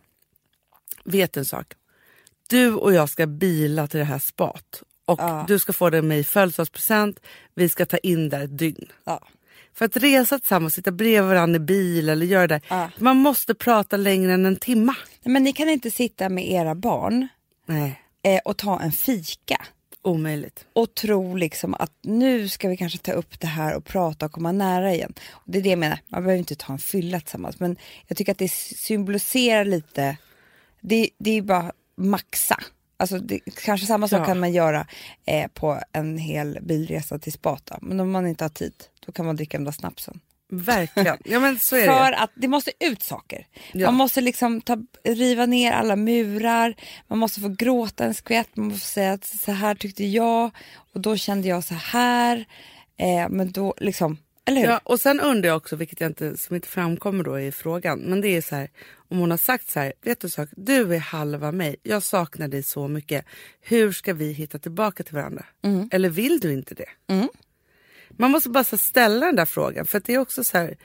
vet 1.05 1.37
en 1.37 1.45
sak. 1.45 1.67
Du 2.49 2.75
och 2.75 2.93
jag 2.95 3.09
ska 3.09 3.27
bila 3.27 3.87
till 3.87 3.99
det 3.99 4.05
här 4.05 4.19
spat 4.19 4.83
och 5.05 5.21
Ja. 5.21 5.45
du 5.49 5.59
ska 5.59 5.73
få 5.73 5.91
det 5.91 6.03
med 6.03 6.19
i 6.19 6.25
födelsedagspresent. 6.25 7.21
Vi 7.55 7.69
ska 7.69 7.87
ta 7.87 7.97
in 7.99 8.29
där 8.29 8.45
ett 8.45 8.59
dygn. 8.59 8.87
Ja. 9.05 9.21
För 9.75 9.85
att 9.85 9.97
resa 9.97 10.39
tillsammans, 10.39 10.75
sitta 10.75 10.91
bredvid 10.93 11.23
varandra 11.29 11.57
i 11.57 11.61
bil 11.61 12.09
eller 12.09 12.27
göra 12.27 12.47
det. 12.47 12.61
Ja. 12.69 12.91
Man 12.99 13.17
måste 13.17 13.55
prata 13.55 13.97
längre 13.97 14.33
än 14.33 14.47
en 14.47 14.57
timma. 14.57 14.95
Men 15.25 15.45
ni 15.45 15.53
kan 15.53 15.69
inte 15.69 15.91
sitta 15.91 16.29
med 16.29 16.51
era 16.51 16.75
barn 16.75 17.29
Nej, 17.73 18.01
eh, 18.23 18.41
och 18.45 18.57
ta 18.57 18.81
en 18.81 18.93
fika 18.93 19.67
omöjligt. 20.03 20.67
och 20.73 20.95
tro 20.95 21.37
liksom 21.37 21.75
att 21.75 21.93
nu 22.03 22.49
ska 22.49 22.69
vi 22.69 22.77
kanske 22.77 22.99
ta 22.99 23.13
upp 23.13 23.41
det 23.41 23.47
här 23.47 23.75
och 23.75 23.85
prata 23.85 24.27
och 24.27 24.33
komma 24.33 24.53
nära 24.53 24.95
igen. 24.95 25.13
Och 25.31 25.43
det 25.53 25.59
är 25.59 25.63
det 25.63 25.71
jag 25.71 25.79
menar, 25.79 25.99
man 26.09 26.23
behöver 26.23 26.39
inte 26.39 26.55
ta 26.55 26.73
en 26.73 26.79
fylla 26.79 27.21
tillsammans 27.21 27.61
men 27.61 27.77
jag 28.07 28.17
tycker 28.19 28.33
att 28.33 28.39
det 28.39 28.53
symboliserar 28.53 29.65
lite, 29.65 30.17
det, 30.81 31.11
det 31.19 31.31
är 31.31 31.35
ju 31.35 31.43
bara 31.43 31.73
maxa. 31.97 32.57
Alltså 32.97 33.19
det, 33.19 33.41
kanske 33.65 33.87
samma 33.87 34.09
sak 34.09 34.21
Ja. 34.21 34.25
kan 34.27 34.41
man 34.41 34.53
göra 34.53 34.87
eh, 35.27 35.49
på 35.55 35.81
en 35.93 36.19
hel 36.19 36.59
bilresa 36.63 37.19
till 37.19 37.33
Spata 37.33 37.79
men 37.83 38.01
om 38.01 38.11
man 38.11 38.27
inte 38.27 38.45
har 38.45 38.49
tid 38.49 38.75
då 39.07 39.13
kan 39.13 39.27
man 39.27 39.37
dricka 39.37 39.59
den 39.59 39.65
där 39.65 39.73
snapsen. 39.73 40.21
Verkligen. 40.55 41.19
Ja 41.25 41.41
men 41.41 41.59
så 41.59 41.77
är 41.77 41.81
det. 41.81 41.87
För 41.87 42.13
att 42.13 42.31
det 42.35 42.49
måste 42.49 42.73
ut 42.81 43.03
saker. 43.03 43.47
Ja. 43.73 43.87
Man 43.87 43.95
måste 43.95 44.21
liksom 44.21 44.61
ta, 44.61 44.79
riva 45.05 45.47
ner 45.47 45.73
alla 45.73 45.97
murar, 45.97 46.75
man 47.09 47.19
måste 47.19 47.41
få 47.41 47.49
gråta 47.49 48.05
en 48.05 48.15
skvätt, 48.15 48.57
man 48.57 48.67
måste 48.67 48.87
säga 48.87 49.13
att 49.13 49.25
så 49.25 49.53
här 49.53 49.75
tyckte 49.75 50.05
jag 50.05 50.51
och 50.95 51.01
då 51.01 51.17
kände 51.17 51.49
jag 51.49 51.65
så 51.65 51.75
här. 51.75 52.45
Eh, 52.97 53.29
men 53.29 53.53
då 53.53 53.75
liksom, 53.79 54.19
eller 54.45 54.61
hur? 54.61 54.69
Ja, 54.69 54.81
och 54.85 55.01
sen 55.01 55.21
undrar 55.21 55.49
jag 55.49 55.57
också, 55.57 55.77
vilket 55.77 56.01
jag 56.01 56.11
inte, 56.11 56.37
som 56.37 56.57
inte 56.57 56.69
framkommer 56.69 57.25
då 57.25 57.41
i 57.41 57.53
frågan, 57.53 57.99
men 57.99 58.21
det 58.21 58.29
är 58.29 58.43
så 58.43 58.55
här, 58.57 58.71
om 59.09 59.19
hon 59.19 59.31
har 59.31 59.39
sagt 59.39 59.71
så 59.71 59.81
här, 59.81 59.93
vet 60.03 60.21
du 60.21 60.29
sak, 60.29 60.49
du 60.57 60.95
är 60.95 60.99
halva 60.99 61.53
mig, 61.53 61.77
jag 61.83 62.03
saknar 62.03 62.49
dig 62.49 62.63
så 62.63 62.89
mycket, 62.89 63.25
hur 63.61 63.93
ska 63.93 64.15
vi 64.15 64.33
hitta 64.33 64.59
tillbaka 64.59 65.03
till 65.03 65.15
varandra? 65.15 65.45
Mm. 65.65 65.89
Eller 65.93 66.09
vill 66.09 66.41
du 66.41 66.53
inte 66.53 66.75
det? 66.75 67.15
Man 68.17 68.31
måste 68.31 68.49
bara 68.49 68.65
ställa 68.65 69.27
den 69.27 69.37
där 69.37 69.45
frågan, 69.45 69.87
för 69.87 69.99
att 69.99 70.05
det 70.05 70.15
är 70.15 70.19
också 70.19 70.45
så 70.45 70.59
här, 70.59 70.77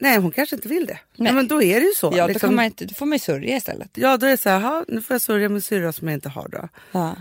nej 0.00 0.18
hon 0.18 0.30
kanske 0.30 0.56
inte 0.56 0.68
vill 0.68 0.86
det. 0.86 0.98
Nej. 1.16 1.28
Ja, 1.28 1.34
men 1.34 1.48
då 1.48 1.62
är 1.62 1.80
det 1.80 1.86
ju 1.86 1.94
så. 1.94 2.12
Ja, 2.16 2.26
då, 2.26 2.32
liksom. 2.32 2.56
man 2.56 2.64
inte, 2.64 2.84
då 2.84 2.94
får 2.94 3.06
man 3.06 3.12
ju 3.16 3.18
sörja 3.18 3.56
istället. 3.56 3.90
Ja, 3.94 4.16
då 4.16 4.26
är 4.26 4.30
det 4.30 4.36
så 4.36 4.48
här, 4.48 4.60
"Ha, 4.60 4.84
nu 4.88 5.02
får 5.02 5.14
jag 5.14 5.20
sörja 5.20 5.48
min 5.48 5.62
syrra 5.62 5.92
som 5.92 6.08
jag 6.08 6.14
inte 6.16 6.28
har 6.28 6.48
då. 6.48 6.68
Ja. 6.92 7.16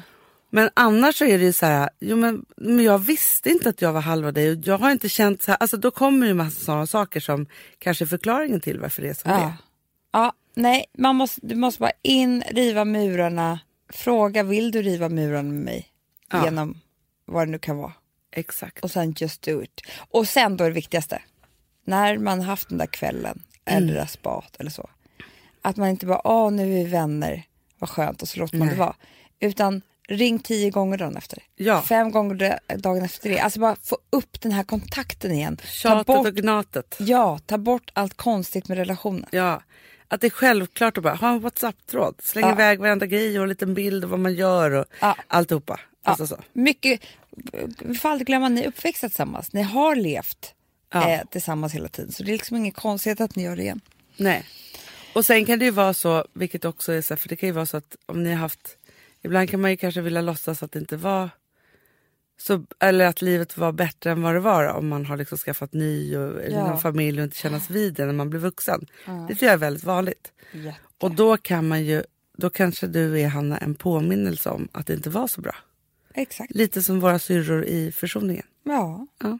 Men 0.50 0.70
annars 0.74 1.16
så 1.18 1.26
är 1.26 1.38
det 1.38 1.44
ju 1.44 1.54
så 1.54 1.66
här, 1.66 1.90
jo 2.00 2.18
men, 2.18 2.46
men 2.58 2.86
jag 2.86 3.00
visste 3.00 3.50
inte 3.50 3.70
att 3.70 3.82
jag 3.82 3.94
var 3.94 4.02
halva 4.02 4.32
dig 4.32 4.52
och 4.52 4.58
jag 4.64 4.78
har 4.78 4.92
inte 4.92 5.10
känt 5.10 5.42
så 5.42 5.52
här, 5.52 5.58
alltså 5.60 5.78
då 5.78 5.92
kommer 5.92 6.28
ju 6.28 6.34
massa 6.34 6.66
sådana 6.66 6.88
saker 6.88 7.20
som 7.20 7.46
kanske 7.80 8.04
är 8.04 8.08
förklaringen 8.08 8.62
till 8.62 8.80
varför 8.80 9.02
det 9.02 9.10
är 9.10 9.14
som 9.14 9.32
det 9.32 9.38
är. 9.38 9.42
Ja. 9.42 9.54
ja, 10.12 10.34
nej, 10.56 10.86
man 10.98 11.16
måste, 11.16 11.42
du 11.44 11.56
måste 11.56 11.80
bara 11.80 11.92
in, 12.02 12.44
riva 12.52 12.86
murarna, 12.86 13.60
fråga 13.94 14.44
vill 14.44 14.72
du 14.72 14.82
riva 14.82 15.10
murarna 15.10 15.50
med 15.52 15.64
mig? 15.64 15.88
Ja. 16.32 16.44
Genom 16.46 16.82
vad 17.26 17.48
det 17.48 17.52
nu 17.52 17.60
kan 17.60 17.78
vara. 17.78 17.94
Exakt. 18.32 18.84
och 18.84 18.92
sen 18.92 19.14
just 19.18 19.42
do 19.42 19.64
it. 19.64 19.82
Och 20.12 20.28
sen 20.28 20.58
då 20.58 20.64
det 20.64 20.72
viktigaste, 20.72 21.22
när 21.86 22.18
man 22.18 22.42
haft 22.42 22.70
den 22.70 22.78
där 22.78 22.86
kvällen 22.86 23.44
eller 23.66 23.94
där 23.94 24.06
spat 24.06 24.56
eller 24.60 24.72
så, 24.72 24.90
att 25.62 25.78
man 25.78 25.90
inte 25.90 26.06
bara, 26.06 26.22
åh 26.28 26.52
nu 26.52 26.64
är 26.64 26.68
vi 26.78 26.84
vänner, 26.84 27.44
vad 27.80 27.90
skönt 27.90 28.22
och 28.22 28.28
så 28.30 28.40
låter 28.40 28.58
man 28.58 28.68
Nej. 28.68 28.76
det 28.76 28.80
vara. 28.82 28.96
Utan 29.40 29.82
ring 30.10 30.40
tio 30.40 30.70
gånger 30.70 30.98
dagen 30.98 31.18
efter. 31.18 31.44
Ja. 31.56 31.82
Fem 31.82 32.12
gånger 32.12 32.60
dagen 32.78 33.04
efter 33.04 33.30
det. 33.30 33.40
Alltså 33.40 33.60
bara 33.60 33.76
få 33.84 33.98
upp 34.10 34.42
den 34.42 34.52
här 34.52 34.64
kontakten 34.64 35.32
igen. 35.32 35.58
Ta 35.58 35.68
Tjatet 35.68 36.08
bort, 36.08 36.28
och 36.28 36.34
gnatet. 36.36 36.96
ja, 37.00 37.40
ta 37.46 37.58
bort 37.58 37.92
allt 37.94 38.18
konstigt 38.18 38.68
med 38.68 38.78
relationen. 38.78 39.26
Ja. 39.32 39.62
Att 40.08 40.22
det 40.22 40.28
är 40.28 40.32
självklart 40.32 40.98
att 40.98 41.04
bara 41.04 41.16
ha 41.16 41.30
en 41.30 41.40
WhatsApp-tråd. 41.40 42.16
Släng 42.24 42.44
Ja. 42.46 42.52
iväg 42.52 42.80
varenda 42.80 43.06
grej 43.06 43.38
och 43.38 43.44
en 43.44 43.50
liten 43.50 43.74
bild 43.74 44.04
av 44.04 44.10
vad 44.10 44.20
man 44.20 44.34
gör 44.34 44.72
och 44.72 44.86
Ja. 45.02 45.16
alltihopa. 45.28 45.80
Ja, 46.08 46.12
Alltså 46.12 46.28
så. 46.28 46.38
mycket, 46.54 47.02
vi 47.80 47.96
får 47.96 48.10
aldrig 48.10 48.28
glömma 48.28 48.46
att 48.46 48.52
ni 48.52 48.62
är 48.62 48.68
uppväxta 48.68 49.10
tillsammans. 49.10 49.54
Ni 49.54 49.62
har 49.62 49.96
levt 49.96 50.54
Ja. 50.94 51.10
eh, 51.10 51.22
tillsammans 51.32 51.74
hela 51.74 51.88
tiden. 51.88 52.12
Så 52.12 52.24
det 52.24 52.32
är 52.32 52.34
liksom 52.34 52.58
inget 52.58 52.76
konstigt 52.76 53.22
att 53.22 53.36
ni 53.36 53.44
gör 53.44 53.56
det 53.56 53.62
igen. 53.62 53.82
Nej. 54.18 54.44
Och 55.16 55.26
sen 55.26 55.46
kan 55.46 55.60
det 55.60 55.66
ju 55.66 55.72
vara 55.72 55.94
så, 55.94 56.26
vilket 56.34 56.66
också 56.66 56.94
är 56.94 57.02
så 57.02 57.14
här, 57.14 57.18
för 57.20 57.30
det 57.30 57.36
kan 57.36 57.50
ju 57.50 57.54
vara 57.54 57.66
så 57.66 57.78
att 57.78 57.96
om 58.06 58.24
ni 58.24 58.30
har 58.30 58.38
haft, 58.38 58.78
ibland 59.24 59.50
kan 59.50 59.62
man 59.62 59.72
ju 59.72 59.78
kanske 59.78 60.02
vilja 60.02 60.22
låtsas 60.22 60.64
att 60.64 60.72
det 60.72 60.80
inte 60.80 60.98
var 60.98 61.30
så, 62.40 62.66
eller 62.80 63.06
att 63.06 63.22
livet 63.22 63.58
var 63.58 63.72
bättre 63.72 64.12
än 64.12 64.22
vad 64.22 64.34
det 64.34 64.40
var 64.40 64.66
om 64.66 64.88
man 64.88 65.06
har 65.06 65.18
liksom 65.18 65.38
skaffat 65.38 65.74
ny 65.74 66.18
och, 66.18 66.42
eller 66.44 66.58
Ja. 66.58 66.68
någon 66.68 66.80
familj 66.82 67.20
och 67.20 67.24
inte 67.24 67.38
kännas 67.38 67.70
vid 67.70 67.94
det 67.94 68.06
när 68.06 68.14
man 68.14 68.30
blir 68.30 68.40
vuxen. 68.40 68.88
Det 69.06 69.36
tror 69.36 69.44
jag 69.48 69.54
är 69.54 69.58
väldigt 69.58 69.84
vanligt. 69.84 70.32
Jätte. 70.52 70.78
Och 71.00 71.12
då 71.12 71.38
kan 71.38 71.68
man 71.68 71.84
ju, 71.86 72.04
då 72.38 72.50
kanske 72.50 72.88
du 72.88 73.20
är 73.22 73.28
Hanna 73.28 73.58
en 73.58 73.76
påminnelse 73.76 74.50
om 74.50 74.68
att 74.72 74.88
det 74.88 74.94
inte 74.94 75.10
var 75.10 75.28
så 75.28 75.42
bra. 75.42 75.56
Exakt. 76.18 76.56
Lite 76.56 76.84
som 76.84 77.00
våra 77.00 77.20
syrror 77.20 77.64
i 77.66 77.92
försoningen. 77.92 78.46
Ja. 78.64 79.08
Ja. 79.20 79.40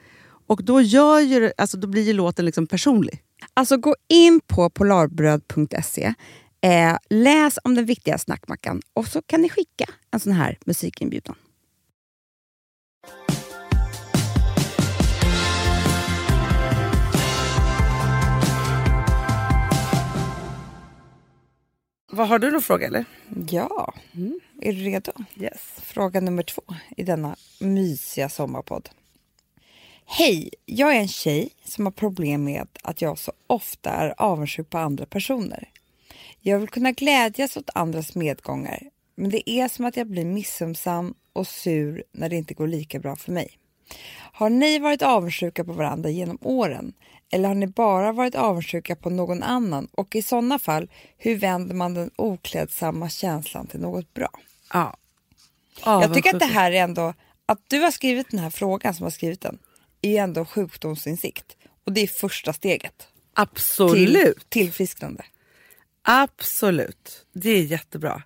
Och 0.51 0.63
då, 0.63 0.81
gör 0.81 1.19
ju, 1.19 1.51
alltså, 1.57 1.77
då 1.77 1.87
blir 1.87 2.03
ju 2.03 2.13
låten 2.13 2.45
liksom 2.45 2.67
personlig. 2.67 3.23
Alltså 3.53 3.77
gå 3.77 3.95
in 4.07 4.39
på 4.47 4.69
polarbröd.se, 4.69 6.13
eh, 6.61 6.97
läs 7.09 7.59
om 7.63 7.75
den 7.75 7.85
viktiga 7.85 8.17
snackmackan 8.17 8.81
och 8.93 9.07
så 9.07 9.21
kan 9.21 9.41
ni 9.41 9.49
skicka 9.49 9.85
en 10.11 10.19
sån 10.19 10.33
här 10.33 10.57
musikinbjudan. 10.65 11.35
Vad 22.11 22.27
Har 22.27 22.39
du 22.39 22.51
någon 22.51 22.61
fråga 22.61 22.87
eller? 22.87 23.05
Ja, 23.49 23.93
är 24.61 24.73
du 24.73 24.79
redo? 24.79 25.11
Yes. 25.35 25.73
Fråga 25.81 26.21
nummer 26.21 26.43
två 26.43 26.61
i 26.97 27.03
denna 27.03 27.35
mysiga 27.59 28.29
sommarpodd. 28.29 28.89
Hej, 30.13 30.49
jag 30.65 30.95
är 30.95 30.99
en 30.99 31.07
tjej 31.07 31.49
som 31.65 31.85
har 31.85 31.91
problem 31.91 32.43
med 32.43 32.67
att 32.83 33.01
jag 33.01 33.17
så 33.17 33.31
ofta 33.47 33.89
är 33.89 34.13
avundsjuk 34.17 34.69
på 34.69 34.77
andra 34.77 35.05
personer. 35.05 35.69
Jag 36.39 36.59
vill 36.59 36.69
kunna 36.69 36.91
glädjas 36.91 37.57
åt 37.57 37.69
andras 37.75 38.15
medgångar, 38.15 38.83
men 39.15 39.29
det 39.29 39.49
är 39.49 39.67
som 39.67 39.85
att 39.85 39.97
jag 39.97 40.07
blir 40.07 40.25
missunnsam 40.25 41.13
och 41.33 41.47
sur 41.47 42.03
när 42.11 42.29
det 42.29 42.35
inte 42.35 42.53
går 42.53 42.67
lika 42.67 42.99
bra 42.99 43.15
för 43.15 43.31
mig. 43.31 43.57
Har 44.13 44.49
ni 44.49 44.79
varit 44.79 45.01
avundsjuka 45.01 45.63
på 45.63 45.73
varandra 45.73 46.09
genom 46.09 46.37
åren? 46.41 46.93
Eller 47.29 47.47
har 47.47 47.55
ni 47.55 47.67
bara 47.67 48.11
varit 48.11 48.35
avundsjuka 48.35 48.95
på 48.95 49.09
någon 49.09 49.43
annan? 49.43 49.87
Och 49.91 50.15
i 50.15 50.21
sådana 50.21 50.59
fall, 50.59 50.89
hur 51.17 51.35
vänder 51.35 51.75
man 51.75 51.93
den 51.93 52.11
oklädsamma 52.15 53.09
känslan 53.09 53.67
till 53.67 53.79
något 53.79 54.13
bra? 54.13 54.29
Ja. 54.73 54.97
Jag 55.85 56.13
tycker 56.13 56.33
att 56.33 56.39
det 56.39 56.45
här 56.45 56.71
är 56.71 56.83
ändå, 56.83 57.13
att 57.45 57.59
du 57.67 57.79
har 57.79 57.91
skrivit 57.91 58.31
den 58.31 58.39
här 58.39 58.49
frågan 58.49 58.93
som 58.93 59.03
har 59.03 59.11
skrivit 59.11 59.41
den, 59.41 59.59
är 60.01 60.23
ändå 60.23 60.45
sjukdomsinsikt. 60.45 61.57
Och 61.85 61.91
det 61.91 62.01
är 62.01 62.07
första 62.07 62.53
steget 62.53 62.97
till 62.97 63.07
Absolut. 63.33 64.49
tillfrisknande. 64.49 65.23
Absolut. 66.01 67.25
Det 67.33 67.49
är 67.49 67.63
jättebra. 67.63 68.23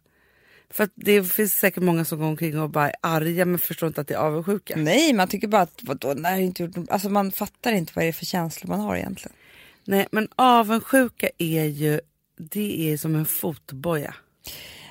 För 0.70 0.90
det 0.96 1.24
finns 1.24 1.54
säkert 1.54 1.84
många 1.84 2.06
som 2.06 2.20
går 2.20 2.26
omkring 2.26 2.60
och 2.60 2.70
bara 2.70 2.90
är 2.90 2.96
arga 3.02 3.46
men 3.46 3.60
förstår 3.60 3.88
inte 3.88 4.02
att 4.02 4.08
det 4.08 4.14
är 4.14 4.18
avundsjuka. 4.20 4.74
Nej, 4.78 5.14
man 5.14 5.28
tycker 5.28 5.48
bara 5.48 5.62
att 5.62 5.80
vadå, 5.84 6.14
när 6.14 6.38
inte 6.38 6.64
gjort 6.64 6.76
alltså 6.90 7.10
man 7.10 7.32
fattar 7.32 7.72
inte 7.72 7.92
vad 7.96 8.06
det 8.06 8.10
är 8.10 8.14
för 8.14 8.26
känslor 8.26 8.70
man 8.70 8.80
har 8.80 8.96
egentligen. 8.96 9.36
Nej, 9.86 10.08
men 10.12 10.28
avundsjuka 10.36 11.30
är 11.38 11.64
ju 11.64 12.02
det 12.38 12.94
är 12.94 12.98
som 12.98 13.16
en 13.16 13.26
fotboja. 13.26 14.16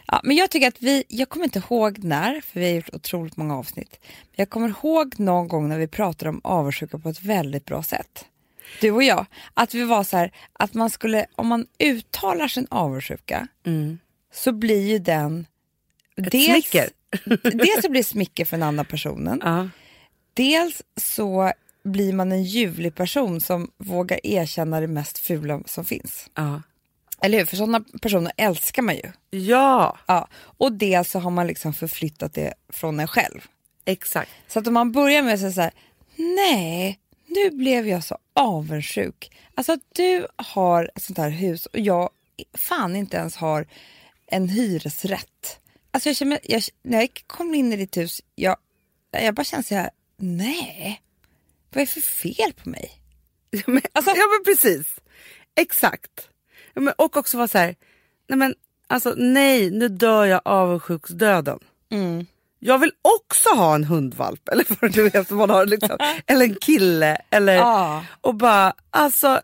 Ja, 0.06 0.20
men 0.24 0.36
jag 0.36 0.50
tycker 0.50 0.68
att 0.68 0.82
vi, 0.82 1.04
jag 1.08 1.28
kommer 1.28 1.44
inte 1.44 1.58
ihåg 1.58 2.04
när, 2.04 2.40
för 2.40 2.60
vi 2.60 2.66
har 2.66 2.74
gjort 2.74 2.94
otroligt 2.94 3.36
många 3.36 3.56
avsnitt. 3.56 4.00
Men 4.02 4.34
jag 4.36 4.50
kommer 4.50 4.68
ihåg 4.68 5.20
någon 5.20 5.48
gång 5.48 5.68
när 5.68 5.78
vi 5.78 5.88
pratade 5.88 6.28
om 6.28 6.40
avundsjuka 6.44 6.98
på 6.98 7.08
ett 7.08 7.22
väldigt 7.22 7.64
bra 7.64 7.82
sätt. 7.82 8.24
Du 8.80 8.90
och 8.90 9.02
jag, 9.02 9.26
att 9.54 9.74
vi 9.74 9.84
var 9.84 10.04
så 10.04 10.16
här, 10.16 10.32
att 10.52 10.74
man 10.74 10.90
skulle, 10.90 11.26
om 11.36 11.46
man 11.46 11.66
uttalar 11.78 12.48
sin 12.48 12.66
avundsjuka 12.70 13.48
så 14.32 14.52
blir 14.52 14.88
ju 14.88 14.98
den 14.98 15.46
Ett 16.16 16.30
smicker. 16.30 16.88
dels 17.58 17.82
så 17.82 17.90
blir 17.90 18.00
det 18.00 18.08
smicker 18.08 18.44
för 18.44 18.56
den 18.56 18.68
andra 18.68 18.84
personen. 18.84 19.40
Ja. 19.44 19.68
Dels 20.34 20.82
så 20.96 21.52
blir 21.84 22.12
man 22.12 22.32
en 22.32 22.42
ljuvlig 22.42 22.94
person 22.94 23.40
som 23.40 23.70
vågar 23.78 24.26
erkänna 24.26 24.80
det 24.80 24.86
mest 24.86 25.18
fula 25.18 25.62
som 25.66 25.84
finns. 25.84 26.30
Ja. 26.34 26.62
Eller 27.22 27.38
hur? 27.38 27.44
För 27.44 27.56
sådana 27.56 27.84
personer 28.02 28.32
älskar 28.36 28.82
man 28.82 28.94
ju. 28.96 29.12
ja, 29.30 29.98
Ja. 30.06 30.28
Och 30.34 30.72
dels 30.72 31.10
så 31.10 31.18
har 31.18 31.30
man 31.30 31.46
liksom 31.46 31.74
förflyttat 31.74 32.34
det 32.34 32.54
från 32.68 33.00
en 33.00 33.08
själv. 33.08 33.46
exakt. 33.84 34.30
Så 34.48 34.58
att 34.58 34.66
om 34.66 34.74
man 34.74 34.92
börjar 34.92 35.22
med 35.22 35.34
att 35.34 35.40
säga 35.40 35.52
så 35.52 35.60
här, 35.60 35.72
nej, 36.16 37.00
nu 37.26 37.50
blev 37.50 37.88
jag 37.88 38.04
så 38.04 38.18
avundsjuk. 38.34 39.30
Alltså 39.54 39.72
att 39.72 39.80
du 39.94 40.26
har 40.36 40.90
ett 40.94 41.02
sånt 41.02 41.18
här 41.18 41.30
hus 41.30 41.66
och 41.66 41.78
jag 41.78 42.10
fan 42.58 42.96
inte 42.96 43.16
ens 43.16 43.36
har 43.36 43.66
en 44.26 44.48
hyresrätt. 44.48 45.60
Alltså 45.90 46.08
jag 46.08 46.16
känner, 46.16 46.38
jag, 46.42 46.62
när 46.82 47.00
jag 47.00 47.08
kom 47.26 47.54
in 47.54 47.72
i 47.72 47.76
ditt 47.76 47.96
hus, 47.96 48.20
jag, 48.34 48.56
jag 49.10 49.34
bara 49.34 49.44
känner 49.44 49.62
så 49.64 49.74
här, 49.74 49.90
nej, 50.16 51.02
vad 51.70 51.82
är 51.82 51.86
det 51.86 51.92
för 51.92 52.00
fel 52.00 52.52
på 52.62 52.68
mig? 52.68 52.90
Alltså- 53.92 54.10
ja, 54.16 54.24
men 54.36 54.44
precis. 54.44 54.86
Exakt. 55.56 56.28
Ja, 56.74 56.80
men, 56.80 56.94
och 56.98 57.16
också 57.16 57.36
vara 57.36 57.48
så 57.48 57.58
här, 57.58 57.74
nej 58.28 58.38
men 58.38 58.54
alltså 58.86 59.14
nej, 59.16 59.70
nu 59.70 59.88
dör 59.88 60.24
jag 60.24 60.40
avundsjuksdöden. 60.44 61.58
Mm. 61.90 62.26
Jag 62.58 62.78
vill 62.78 62.92
också 63.02 63.48
ha 63.48 63.74
en 63.74 63.84
hundvalp 63.84 64.48
eller 64.52 64.66
vad 64.80 65.14
är 65.14 65.24
som 65.24 65.36
man 65.36 65.50
har. 65.50 65.66
Liksom. 65.66 65.98
eller 66.26 66.44
en 66.44 66.54
kille. 66.54 67.18
Eller, 67.30 67.54
Ja. 67.54 68.04
Och 68.20 68.34
bara, 68.34 68.74
alltså, 68.90 69.40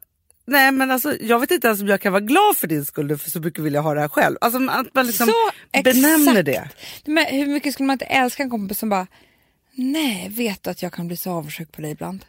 nej 0.46 0.72
men 0.72 0.90
alltså 0.90 1.16
jag 1.20 1.38
vet 1.38 1.50
inte 1.50 1.66
ens 1.66 1.80
om 1.80 1.88
jag 1.88 2.00
kan 2.00 2.12
vara 2.12 2.20
glad 2.20 2.56
för 2.56 2.66
din 2.66 2.84
skull 2.84 3.18
för 3.18 3.30
så 3.30 3.40
mycket 3.40 3.64
vill 3.64 3.74
jag 3.74 3.82
ha 3.82 3.94
det 3.94 4.00
här 4.00 4.08
själv. 4.08 4.36
Alltså 4.40 4.60
att 4.70 4.94
man 4.94 5.06
liksom 5.06 5.26
Så 5.26 5.80
benämner 5.82 6.42
det. 6.42 6.68
Men 7.04 7.26
hur 7.26 7.46
mycket 7.46 7.74
skulle 7.74 7.86
man 7.86 7.94
inte 7.94 8.04
älska 8.04 8.42
en 8.42 8.50
kompis 8.50 8.78
som 8.78 8.88
bara, 8.88 9.06
nej, 9.74 10.28
vet 10.30 10.62
du 10.62 10.70
att 10.70 10.82
jag 10.82 10.92
kan 10.92 11.06
bli 11.06 11.16
så 11.16 11.30
avundsjuk 11.30 11.72
på 11.72 11.82
dig 11.82 11.90
ibland? 11.90 12.24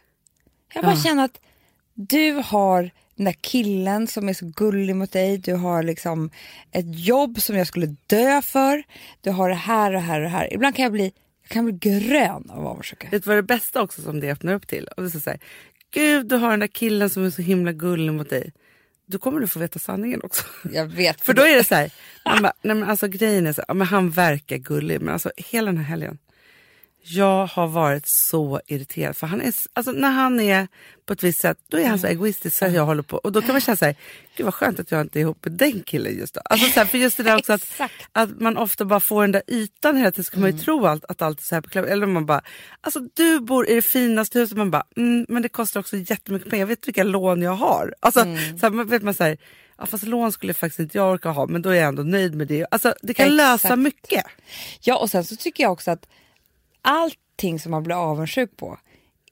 Jag 0.74 0.84
bara 0.84 0.96
känner 0.96 1.24
att 1.24 1.40
du 1.94 2.42
har 2.44 2.90
den 3.16 3.24
där 3.24 3.36
killen 3.40 4.06
som 4.06 4.28
är 4.28 4.32
så 4.32 4.52
gullig 4.56 4.96
mot 4.96 5.12
dig, 5.12 5.38
du 5.38 5.54
har 5.54 5.82
liksom 5.82 6.30
ett 6.72 6.98
jobb 6.98 7.42
som 7.42 7.56
jag 7.56 7.66
skulle 7.66 7.96
dö 8.06 8.42
för, 8.42 8.82
du 9.20 9.30
har 9.30 9.48
det 9.48 9.54
här 9.54 9.94
och 9.94 10.00
här 10.00 10.20
och 10.20 10.30
här. 10.30 10.54
Ibland 10.54 10.76
kan 10.76 10.82
jag 10.82 10.92
bli, 10.92 11.12
jag 11.42 11.50
kan 11.50 11.64
bli 11.64 11.78
grön 11.90 12.50
av 12.50 12.66
avundsjuka. 12.66 13.08
Vet 13.10 13.24
du 13.24 13.28
vad 13.28 13.38
det 13.38 13.42
bästa 13.42 13.82
också 13.82 14.02
som 14.02 14.20
det 14.20 14.32
öppnar 14.32 14.52
upp 14.52 14.66
till? 14.66 14.88
Och 14.96 15.02
det 15.02 15.14
är 15.14 15.20
så 15.20 15.30
här, 15.30 15.40
Gud 15.94 16.26
du 16.28 16.36
har 16.36 16.50
den 16.50 16.60
där 16.60 16.66
killen 16.66 17.10
som 17.10 17.24
är 17.24 17.30
så 17.30 17.42
himla 17.42 17.72
gullig 17.72 18.12
mot 18.12 18.30
dig. 18.30 18.52
Då 19.06 19.18
kommer 19.18 19.40
du 19.40 19.46
få 19.46 19.58
veta 19.58 19.78
sanningen 19.78 20.20
också. 20.24 20.44
Jag 20.72 20.86
vet. 20.86 21.20
För 21.24 21.34
då 21.34 21.42
är 21.42 21.56
det 21.56 21.64
så 21.64 21.74
här, 21.74 21.90
man 22.24 22.42
bara, 22.42 22.52
nej 22.62 22.76
men 22.76 22.90
alltså 22.90 23.08
grejen 23.08 23.46
är 23.46 23.52
så 23.52 23.62
här, 23.68 23.74
men 23.74 23.86
han 23.86 24.10
verkar 24.10 24.56
gullig 24.56 25.00
men 25.00 25.12
alltså 25.12 25.30
hela 25.36 25.66
den 25.66 25.76
här 25.76 25.84
helgen. 25.84 26.18
Jag 27.04 27.46
har 27.46 27.66
varit 27.66 28.06
så 28.06 28.60
irriterad 28.66 29.16
för 29.16 29.26
han 29.26 29.40
är, 29.40 29.54
alltså 29.72 29.92
när 29.92 30.10
han 30.10 30.40
är 30.40 30.68
på 31.06 31.12
ett 31.12 31.22
visst 31.22 31.40
sätt 31.40 31.58
då 31.68 31.78
är 31.78 31.88
han 31.88 31.98
så 31.98 32.06
egoistisk 32.06 32.56
så 32.56 32.64
jag 32.64 32.86
håller 32.86 33.02
på 33.02 33.16
och 33.16 33.32
då 33.32 33.42
kan 33.42 33.52
man 33.52 33.60
känna 33.60 33.76
så 33.76 33.84
här, 33.84 33.96
gud 34.36 34.44
vad 34.44 34.54
skönt 34.54 34.80
att 34.80 34.90
jag 34.90 35.00
inte 35.00 35.18
är 35.18 35.20
ihop 35.20 35.44
med 35.44 35.52
den 35.52 35.82
killen 35.82 36.18
just 36.18 36.34
då. 36.34 36.40
Alltså 36.44 36.66
så 36.66 36.80
här, 36.80 36.86
för 36.86 36.98
just 36.98 37.16
det 37.16 37.22
där 37.22 37.38
också 37.38 37.52
att, 37.52 37.80
att 38.12 38.40
man 38.40 38.56
ofta 38.56 38.84
bara 38.84 39.00
får 39.00 39.22
den 39.22 39.32
där 39.32 39.42
ytan 39.46 39.96
hela 39.96 40.10
tiden 40.10 40.24
så 40.24 40.30
kan 40.30 40.40
man 40.40 40.50
ju 40.50 40.58
tro 40.58 40.86
allt, 40.86 41.04
att 41.08 41.22
allt 41.22 41.40
är 41.40 41.44
så 41.44 41.54
här 41.54 41.62
beklämt. 41.62 41.88
Eller 41.88 42.06
man 42.06 42.26
bara, 42.26 42.42
alltså 42.80 43.00
du 43.14 43.40
bor 43.40 43.68
i 43.68 43.74
det 43.74 43.82
finaste 43.82 44.38
huset 44.38 44.56
man 44.56 44.70
bara, 44.70 44.84
mm, 44.96 45.26
men 45.28 45.42
det 45.42 45.48
kostar 45.48 45.80
också 45.80 45.96
jättemycket 45.96 46.50
pengar, 46.50 46.62
jag 46.62 46.66
vet 46.66 46.88
vilka 46.88 47.04
lån 47.04 47.42
jag 47.42 47.54
har. 47.54 47.94
Alltså 48.00 48.20
så 48.60 48.66
här, 48.66 48.70
man 48.70 48.86
vet 48.86 49.02
man 49.02 49.14
så 49.14 49.24
här, 49.24 49.36
ja, 49.78 49.86
fast 49.86 50.04
lån 50.04 50.32
skulle 50.32 50.54
faktiskt 50.54 50.80
inte 50.80 50.98
jag 50.98 51.12
orka 51.12 51.28
ha 51.28 51.46
men 51.46 51.62
då 51.62 51.70
är 51.70 51.74
jag 51.74 51.88
ändå 51.88 52.02
nöjd 52.02 52.34
med 52.34 52.48
det. 52.48 52.66
Alltså 52.70 52.94
det 53.02 53.14
kan 53.14 53.36
lösa 53.36 53.54
Exakt. 53.54 53.78
mycket. 53.78 54.24
Ja, 54.80 54.96
och 54.96 55.10
sen 55.10 55.24
så 55.24 55.36
tycker 55.36 55.62
jag 55.62 55.72
också 55.72 55.90
att 55.90 56.06
allting 56.82 57.60
som 57.60 57.70
man 57.70 57.82
blir 57.82 57.96
avundsjuk 57.96 58.56
på 58.56 58.78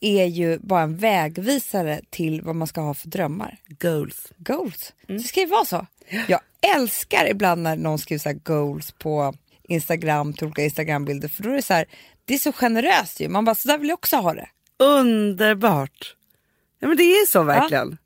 är 0.00 0.24
ju 0.24 0.58
bara 0.58 0.82
en 0.82 0.96
vägvisare 0.96 2.00
till 2.10 2.42
vad 2.42 2.56
man 2.56 2.68
ska 2.68 2.80
ha 2.80 2.94
för 2.94 3.08
drömmar. 3.08 3.58
Goals. 3.68 4.32
Goals. 4.36 4.92
Mm. 5.08 5.22
Det 5.22 5.28
ska 5.28 5.40
ju 5.40 5.46
vara 5.46 5.64
så. 5.64 5.86
Jag 6.28 6.40
älskar 6.76 7.30
ibland 7.30 7.62
när 7.62 7.76
någon 7.76 7.98
skriver 7.98 8.18
så 8.18 8.32
goals 8.42 8.92
på 8.92 9.34
Instagram 9.62 10.32
till 10.32 10.44
olika 10.44 10.64
Instagrambilder 10.64 11.28
för 11.28 11.42
då 11.42 11.50
är 11.50 11.54
det 11.54 11.62
så 11.62 11.74
här, 11.74 11.86
det 12.24 12.34
är 12.34 12.38
så 12.38 12.52
generöst 12.52 13.20
ju. 13.20 13.28
Man 13.28 13.44
bara, 13.44 13.54
så 13.54 13.68
där 13.68 13.78
vill 13.78 13.88
jag 13.88 13.96
också 13.96 14.16
ha 14.16 14.34
det. 14.34 14.48
Underbart. 14.76 16.16
Ja 16.78 16.88
men 16.88 16.96
det 16.96 17.02
är 17.02 17.26
så 17.26 17.42
verkligen. 17.42 17.98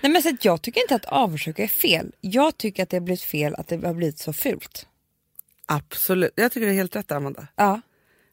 Nej, 0.00 0.12
men 0.12 0.22
så 0.22 0.28
att 0.28 0.44
jag 0.44 0.62
tycker 0.62 0.80
inte 0.80 0.94
att 0.94 1.04
avundsjuka 1.04 1.62
är 1.62 1.68
fel. 1.68 2.12
Jag 2.20 2.56
tycker 2.56 2.82
att 2.82 2.90
det 2.90 2.96
har 2.96 3.02
blivit 3.02 3.22
fel 3.22 3.54
att 3.54 3.68
det 3.68 3.86
har 3.86 3.94
blivit 3.94 4.18
så 4.18 4.32
fult. 4.32 4.86
Absolut. 5.66 6.32
Jag 6.34 6.52
tycker 6.52 6.66
det 6.66 6.72
är 6.72 6.76
helt 6.76 6.96
rätt 6.96 7.12
Amanda. 7.12 7.46
Ja. 7.56 7.80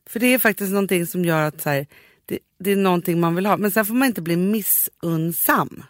För 0.10 0.20
det 0.20 0.28
är 0.28 0.38
faktiskt 0.40 0.72
någonting 0.72 1.08
som 1.08 1.26
gör 1.26 1.42
att 1.44 1.62
så 1.62 1.70
här, 1.70 1.88
det, 2.26 2.40
det 2.60 2.72
är 2.72 2.76
någonting 2.76 3.20
man 3.20 3.36
vill 3.36 3.46
ha. 3.46 3.58
Men 3.58 3.72
sen 3.72 3.86
får 3.86 3.94
man 3.94 4.08
inte 4.08 4.22
bli 4.22 4.36
missunnsam. 4.36 5.84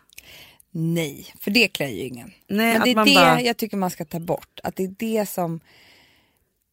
Nej, 0.71 1.33
för 1.39 1.51
det 1.51 1.67
klär 1.67 1.87
ju 1.87 1.99
ingen. 2.03 2.31
Nej, 2.47 2.73
men 2.73 2.81
det 2.83 2.89
är 2.91 3.05
det 3.05 3.15
bara- 3.15 3.41
jag 3.41 3.57
tycker 3.57 3.77
man 3.77 3.89
ska 3.89 4.05
ta 4.05 4.19
bort. 4.19 4.59
Att 4.63 4.75
det 4.75 4.83
är 4.83 4.95
det 4.99 5.29
som... 5.29 5.59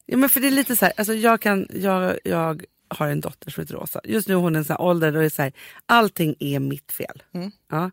Ja, 0.06 0.16
men 0.16 0.28
för 0.28 0.40
det 0.40 0.46
är 0.46 0.50
lite 0.50 0.76
så 0.76 0.84
här, 0.84 0.94
alltså 0.96 1.14
jag, 1.14 1.40
kan, 1.40 1.66
jag, 1.74 2.18
jag 2.24 2.64
har 2.88 3.08
en 3.08 3.20
dotter 3.20 3.50
som 3.50 3.60
heter 3.62 3.74
Rosa. 3.74 4.00
Just 4.04 4.28
nu 4.28 4.34
är 4.34 4.38
hon 4.38 4.54
i 4.54 4.58
en 4.58 4.64
sån 4.64 4.76
här 4.76 4.84
ålder 4.84 5.12
då 5.12 5.18
det 5.18 5.24
är 5.24 5.28
så 5.30 5.42
här, 5.42 5.52
allting 5.86 6.34
är 6.40 6.58
mitt 6.60 6.92
fel. 6.92 7.22
Ja. 7.70 7.90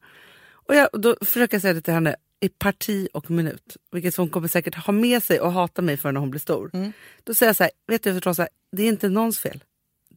Och 0.52 0.76
jag, 0.76 0.90
då 0.94 1.16
försöker 1.22 1.56
jag 1.56 1.62
säga 1.62 1.74
det 1.74 1.82
till 1.82 1.94
henne 1.94 2.16
i 2.40 2.50
parti 2.50 3.08
och 3.14 3.32
minut. 3.32 3.78
Vilket 3.92 4.16
hon 4.16 4.30
kommer 4.30 4.48
säkert 4.48 4.76
ha 4.76 4.94
med 4.94 5.24
sig 5.24 5.40
och 5.40 5.52
hata 5.54 5.82
mig 5.82 5.98
för 5.98 6.12
när 6.12 6.20
hon 6.20 6.30
blir 6.30 6.40
stor. 6.42 6.92
Då 7.24 7.34
säger 7.34 7.50
jag 7.50 7.56
så 7.56 7.64
här, 7.64 7.72
vet 7.88 8.04
du 8.04 8.20
Rosa, 8.20 8.48
det 8.74 8.84
är 8.84 8.88
inte 8.88 9.10
någons 9.10 9.40
fel. 9.40 9.64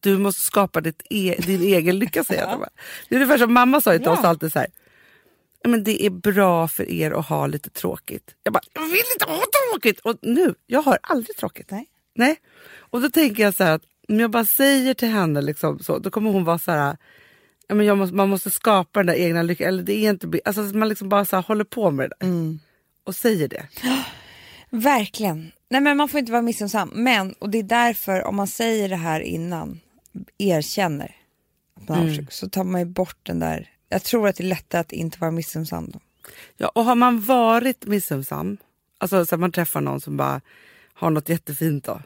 Du 0.01 0.19
måste 0.19 0.43
skapa 0.43 0.83
e 1.11 1.37
din 1.47 1.63
egen 1.63 1.99
lycka 1.99 2.25
säger 2.25 2.41
jag. 2.43 2.49
henne. 2.51 2.69
Det 3.09 3.15
är 3.15 3.21
ungefär 3.23 3.39
som 3.39 3.53
mamma 3.55 3.81
sa 3.81 3.93
till 3.93 4.03
Ja. 4.05 4.13
oss 4.13 4.25
alltid 4.25 4.53
så 4.53 4.59
här. 4.59 4.69
"Ja, 5.63 5.71
Men 5.71 5.85
det 5.85 6.07
är 6.07 6.11
bra 6.11 6.69
för 6.69 6.91
er 6.91 7.11
att 7.11 7.27
ha 7.29 7.47
lite 7.47 7.71
tråkigt. 7.71 8.35
Jag 8.43 8.53
bara, 8.53 8.61
jag 8.73 8.83
vill 8.83 9.03
inte 9.15 9.25
ha 9.33 9.43
tråkigt! 9.73 10.01
Och 10.01 10.17
nu, 10.23 10.55
jag 10.67 10.83
har 10.83 10.99
aldrig 11.03 11.37
tråkigt. 11.37 11.71
Nej. 11.71 11.87
Nej. 12.15 12.37
Och 12.79 13.01
då 13.01 13.11
tänker 13.11 13.43
jag 13.43 13.55
så 13.55 13.65
här 13.65 13.73
att 13.75 13.83
om 14.09 14.21
jag 14.21 14.31
bara 14.31 14.45
säger 14.45 14.95
till 14.95 15.09
henne 15.09 15.41
liksom 15.43 15.79
så, 15.79 15.99
då 15.99 16.11
kommer 16.11 16.31
hon 16.31 16.45
vara 16.45 16.59
så 16.59 16.71
här, 16.73 16.97
men 17.69 17.87
jag 17.87 17.99
måste, 17.99 18.15
man 18.17 18.29
måste 18.29 18.51
skapa 18.51 18.99
den 19.01 19.07
där 19.07 19.15
egna 19.15 19.43
lyckan. 19.43 19.69
Eller 19.69 19.83
det 19.83 19.93
är 20.07 20.11
inte, 20.11 20.41
alltså 20.45 20.63
man 20.63 20.89
liksom 20.89 21.09
bara 21.09 21.25
så 21.25 21.37
här, 21.37 21.43
håller 21.43 21.65
på 21.65 21.91
med 21.91 22.11
det 22.11 22.27
där. 22.27 22.59
Och 23.05 23.15
säger 23.15 23.49
det. 23.49 23.67
Verkligen. 24.77 25.53
Nej 25.69 25.81
men 25.81 25.97
man 25.97 26.09
får 26.09 26.21
inte 26.21 26.33
vara 26.33 26.43
missunnsam. 26.43 26.91
Men, 26.95 27.33
och 27.33 27.51
det 27.51 27.59
är 27.59 27.63
därför 27.63 28.25
om 28.25 28.37
man 28.37 28.47
säger 28.47 28.89
det 28.89 28.97
här 28.97 29.21
innan, 29.21 29.81
erkänner 30.39 31.17
att 31.77 31.89
man 31.89 31.99
är 31.99 32.03
avundsjuk, 32.03 32.33
så 32.33 32.49
tar 32.49 32.65
man 32.65 32.81
ju 32.81 32.85
bort 32.85 33.19
den 33.23 33.39
där. 33.39 33.71
Jag 33.89 34.03
tror 34.03 34.29
att 34.29 34.37
det 34.37 34.45
är 34.45 34.49
lättare 34.49 34.81
att 34.81 34.93
inte 34.93 35.19
vara 35.19 35.31
missunnsam 35.31 35.91
då. 35.91 36.01
Ja, 36.57 36.69
och 36.69 36.85
har 36.85 36.95
man 36.95 37.21
varit 37.21 37.87
missunnsam, 37.87 38.57
alltså 38.99 39.27
så 39.27 39.37
man 39.37 39.53
träffar 39.53 39.81
någon 39.81 40.01
som 40.01 40.17
bara 40.17 40.41
har 40.95 41.11
något 41.11 41.29
jättefint 41.29 41.85
då. 41.85 42.01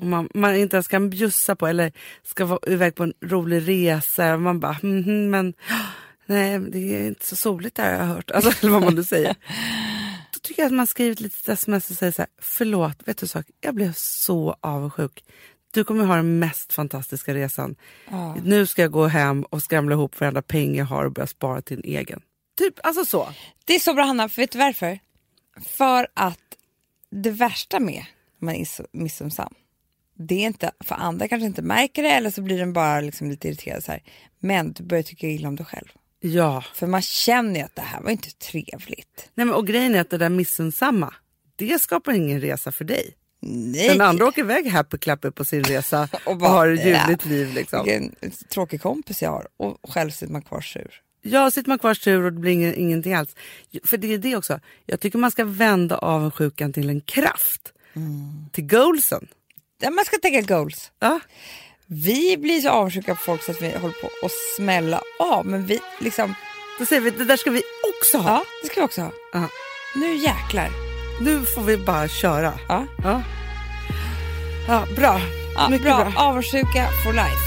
Och 0.00 0.06
man, 0.06 0.28
man 0.34 0.56
inte 0.56 0.76
ens 0.76 0.88
kan 0.88 1.10
bjussa 1.10 1.56
på 1.56 1.66
eller 1.66 1.92
ska 2.22 2.44
vara 2.44 2.60
iväg 2.66 2.94
på 2.94 3.02
en 3.02 3.12
rolig 3.20 3.68
resa. 3.68 4.34
Och 4.34 4.40
man 4.40 4.60
bara, 4.60 4.76
mhm, 4.82 5.30
men 5.30 5.54
nej 6.26 6.58
det 6.58 6.78
är 6.78 7.06
inte 7.06 7.26
så 7.26 7.36
soligt 7.36 7.76
där 7.76 7.92
har 7.92 7.98
jag 7.98 8.14
hört. 8.14 8.30
Alltså, 8.34 8.52
eller 8.60 8.72
vad 8.72 8.82
man 8.82 8.94
nu 8.94 9.04
säger. 9.04 9.36
Tycker 10.42 10.62
jag 10.62 10.66
att 10.66 10.72
man 10.72 10.86
skriver 10.86 11.12
ett 11.12 11.20
litet 11.20 11.48
sms 11.48 11.90
och 11.90 11.96
säger 11.96 12.12
så 12.12 12.22
här, 12.22 12.28
förlåt, 12.38 13.08
vet 13.08 13.18
du 13.18 13.26
sak, 13.26 13.46
jag 13.60 13.74
blev 13.74 13.92
så 13.96 14.56
avundsjuk. 14.60 15.24
Du 15.70 15.84
kommer 15.84 16.04
ha 16.04 16.16
den 16.16 16.38
mest 16.38 16.72
fantastiska 16.72 17.34
resan. 17.34 17.76
Ja. 18.10 18.34
Nu 18.44 18.66
ska 18.66 18.82
jag 18.82 18.92
gå 18.92 19.06
hem 19.06 19.42
och 19.42 19.62
skramla 19.62 19.94
ihop 19.94 20.20
varenda 20.20 20.42
peng 20.42 20.76
jag 20.76 20.84
har 20.84 21.04
och 21.04 21.12
börja 21.12 21.26
spara 21.26 21.62
till 21.62 21.78
en 21.78 21.84
egen. 21.84 22.22
Typ, 22.58 22.74
alltså 22.82 23.04
så. 23.04 23.28
Det 23.64 23.74
är 23.74 23.78
så 23.78 23.94
bra 23.94 24.04
Hanna, 24.04 24.28
för 24.28 24.42
vet 24.42 24.52
du 24.52 24.58
varför? 24.58 24.98
För 25.66 26.08
att 26.14 26.38
det 27.10 27.30
värsta 27.30 27.80
med 27.80 28.04
när 28.38 28.46
man 28.46 28.54
är 28.54 28.66
missunnsam, 28.92 29.54
det 30.14 30.34
är 30.34 30.46
inte, 30.46 30.72
för 30.84 30.94
andra 30.94 31.28
kanske 31.28 31.46
inte 31.46 31.62
märker 31.62 32.02
det 32.02 32.10
eller 32.10 32.30
så 32.30 32.42
blir 32.42 32.58
den 32.58 32.72
bara 32.72 33.00
liksom 33.00 33.30
lite 33.30 33.48
irriterad 33.48 33.84
så 33.84 33.92
här. 33.92 34.02
Men 34.38 34.72
du 34.72 34.82
börjar 34.82 35.02
tycka 35.02 35.26
illa 35.26 35.48
om 35.48 35.56
dig 35.56 35.66
själv. 35.66 35.88
Ja. 36.24 36.64
För 36.74 36.86
man 36.86 37.02
känner 37.02 37.60
ju 37.60 37.66
att 37.66 37.76
det 37.76 37.82
här 37.82 38.00
var 38.00 38.10
inte 38.10 38.30
trevligt. 38.30 39.30
Nej, 39.34 39.46
men, 39.46 39.54
och 39.54 39.66
grejen 39.66 39.94
är 39.94 40.00
att 40.00 40.10
det 40.10 40.18
där 40.18 40.28
missunnsamma, 40.28 41.14
det 41.56 41.80
skapar 41.80 42.12
ingen 42.12 42.40
resa 42.40 42.72
för 42.72 42.84
dig. 42.84 43.16
Nej! 43.40 43.88
Den 43.88 44.00
andra 44.00 44.26
åker 44.26 44.42
iväg 44.42 44.70
happy 44.70 44.98
clappy 44.98 45.30
på 45.30 45.44
sin 45.44 45.64
resa 45.64 46.08
och, 46.26 46.36
bara, 46.36 46.50
har 46.50 46.68
ett 46.68 46.86
ja. 46.86 47.00
ljuvligt 47.00 47.24
liv. 47.24 47.54
Liksom. 47.54 47.84
Vilken 47.84 48.14
tråkig 48.48 48.82
kompis 48.82 49.22
jag 49.22 49.30
har 49.30 49.48
och 49.56 49.90
själv 49.90 50.10
sitter 50.10 50.32
man 50.32 50.42
kvar 50.42 50.60
sur. 50.60 50.94
Ja, 51.22 51.50
sitter 51.50 51.68
man 51.68 51.78
kvar 51.78 51.94
sur 51.94 52.22
och 52.24 52.32
det 52.32 52.40
blir 52.40 52.52
ingen, 52.52 52.74
ingenting 52.74 53.14
alls. 53.14 53.36
För 53.84 53.96
det 53.96 54.14
är 54.14 54.18
det 54.18 54.36
också, 54.36 54.60
jag 54.86 55.00
tycker 55.00 55.18
man 55.18 55.30
ska 55.30 55.44
vända 55.44 55.98
avundsjukan 55.98 56.72
till 56.72 56.90
en 56.90 57.00
kraft. 57.00 57.72
Till 58.52 58.66
goalsen. 58.66 59.28
Ja, 59.80 59.90
Man 59.90 60.04
ska 60.04 60.18
tänka 60.18 60.54
goals. 60.54 60.92
Ja. 60.98 61.20
Vi 61.94 62.36
blir 62.36 62.60
så 62.60 62.68
avundsjuka 62.68 63.14
på 63.14 63.20
folk 63.20 63.42
så 63.42 63.50
att 63.50 63.62
vi 63.62 63.66
håller 63.78 63.94
på 64.00 64.06
att 64.26 64.32
smälla 64.56 65.02
av. 65.18 65.46
Men 65.46 65.66
vi 65.66 65.80
liksom, 65.98 66.34
Då 66.78 66.86
säger 66.86 67.02
vi, 67.02 67.10
det 67.10 67.24
där 67.24 67.36
ska 67.36 67.50
vi 67.50 67.62
också 67.94 68.18
ha. 68.18 68.30
ja 68.30 68.44
det 68.62 68.68
ska 68.68 68.80
vi 68.80 68.86
också 68.86 69.00
ha. 69.00 69.10
Ja. 69.32 69.48
Nu 69.94 70.14
jäklar. 70.16 70.68
Nu 71.20 71.44
får 71.44 71.62
vi 71.62 71.76
bara 71.76 72.08
köra. 72.08 72.52
Ja. 72.68 72.86
Ja, 73.04 73.22
ja 74.68 74.84
bra. 74.96 75.20
Ja, 75.56 75.68
Mycket 75.68 75.86
bra. 75.86 75.96
bra. 75.96 76.22
Avundsjuka 76.22 76.88
for 77.04 77.12
life. 77.12 77.42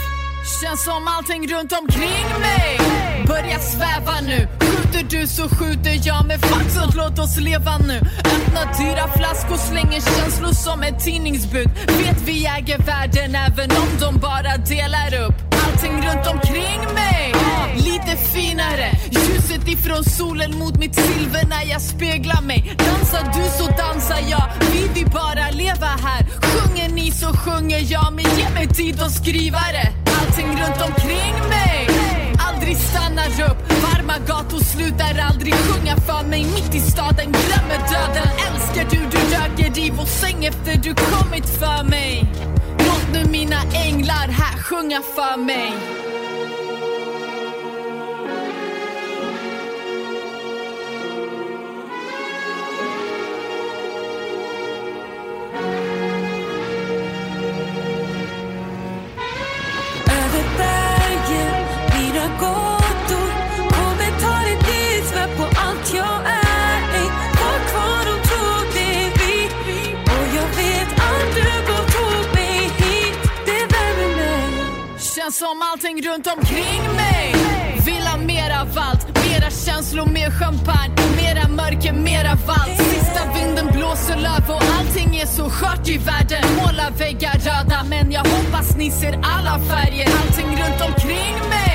Känns 0.61 0.83
som 0.83 1.07
allting 1.07 1.47
runt 1.53 1.71
omkring 1.71 2.25
mig 2.39 2.79
börjar 3.27 3.59
sväva 3.59 4.21
nu 4.27 4.47
Skjuter 4.59 5.05
du 5.09 5.27
så 5.27 5.49
skjuter 5.49 6.07
jag 6.07 6.27
med 6.27 6.39
sånt 6.69 6.95
låt 6.95 7.19
oss 7.19 7.37
leva 7.39 7.77
nu 7.77 7.97
Öppna 8.35 8.61
dyra 8.79 9.07
flaskor, 9.17 9.57
slänger 9.57 10.01
känslor 10.01 10.51
som 10.51 10.83
ett 10.83 11.03
tidningsbud 11.03 11.69
Vet 11.87 12.21
vi 12.25 12.45
äger 12.45 12.77
världen 12.77 13.35
även 13.35 13.71
om 13.71 13.84
som 14.15 14.21
bara 14.21 14.57
delar 14.57 15.27
upp 15.27 15.35
Allting 15.65 15.91
runt 15.91 16.27
omkring 16.27 16.81
mig. 16.93 17.33
Lite 17.75 18.17
finare 18.33 18.91
Ljuset 19.11 19.67
ifrån 19.67 20.03
solen 20.03 20.57
mot 20.59 20.77
mitt 20.79 20.95
silver 20.95 21.45
när 21.49 21.71
jag 21.71 21.81
speglar 21.81 22.41
mig. 22.41 22.75
Dansar 22.77 23.23
du 23.33 23.43
så 23.57 23.65
dansar 23.83 24.19
jag, 24.29 24.43
vi 24.71 24.87
vill 24.93 25.11
bara 25.11 25.49
leva 25.51 25.87
här. 25.87 26.25
Sjunger 26.41 26.89
ni 26.89 27.11
så 27.11 27.27
sjunger 27.27 27.91
jag, 27.91 28.13
men 28.13 28.25
ge 28.37 28.49
mig 28.49 28.67
tid 28.67 29.01
att 29.01 29.11
skriva 29.11 29.59
det 29.77 29.89
Allting 30.19 30.47
runt 30.47 30.81
omkring 30.89 31.35
mig. 31.49 31.89
Aldrig 32.47 32.77
stannar 32.77 33.29
upp 33.49 33.59
Varma 33.83 34.17
gator 34.27 34.59
slutar 34.59 35.19
aldrig 35.29 35.53
sjunga 35.53 35.95
för 35.95 36.27
mig. 36.27 36.43
Mitt 36.43 36.75
i 36.75 36.79
staden 36.79 37.31
glömmer 37.31 37.79
döden 37.91 38.29
Älskar 38.47 38.85
du, 38.89 38.99
du 39.11 39.17
röker 39.35 39.79
i 39.79 39.89
vår 39.89 40.05
säng 40.05 40.45
efter 40.45 40.75
du 40.83 40.93
kommit 40.93 41.49
för 41.59 41.83
mig. 41.83 42.25
Låt 43.05 43.13
nu 43.13 43.31
mina 43.31 43.61
änglar 43.85 44.27
här 44.27 44.57
sjunga 44.57 45.01
för 45.01 45.37
mig. 45.37 45.73
Som 75.35 75.61
allting 75.71 76.01
runt 76.01 76.27
omkring 76.27 76.83
mig. 76.95 77.35
Vill 77.85 78.07
ha 78.11 78.17
mer 78.17 78.49
av 78.61 78.67
allt 78.77 79.07
Mera 79.25 79.49
känslor, 79.49 80.05
mer 80.05 80.31
champagne 80.31 80.95
Mera 81.15 81.47
mörker, 81.47 81.93
mera 81.93 82.35
valt 82.47 82.77
Sista 82.77 83.21
vinden 83.35 83.67
blåser 83.71 84.15
löv 84.15 84.49
och 84.49 84.63
allting 84.79 85.15
är 85.15 85.25
så 85.25 85.49
skört 85.49 85.89
i 85.89 85.97
världen. 85.97 86.43
Måla 86.57 86.89
väggar 86.97 87.33
röda 87.33 87.83
men 87.89 88.11
jag 88.11 88.23
hoppas 88.23 88.77
ni 88.77 88.91
ser 88.91 89.13
alla 89.13 89.59
färger. 89.59 90.07
Allting 90.21 90.47
runt 90.47 90.81
omkring 90.89 91.35
mig. 91.49 91.74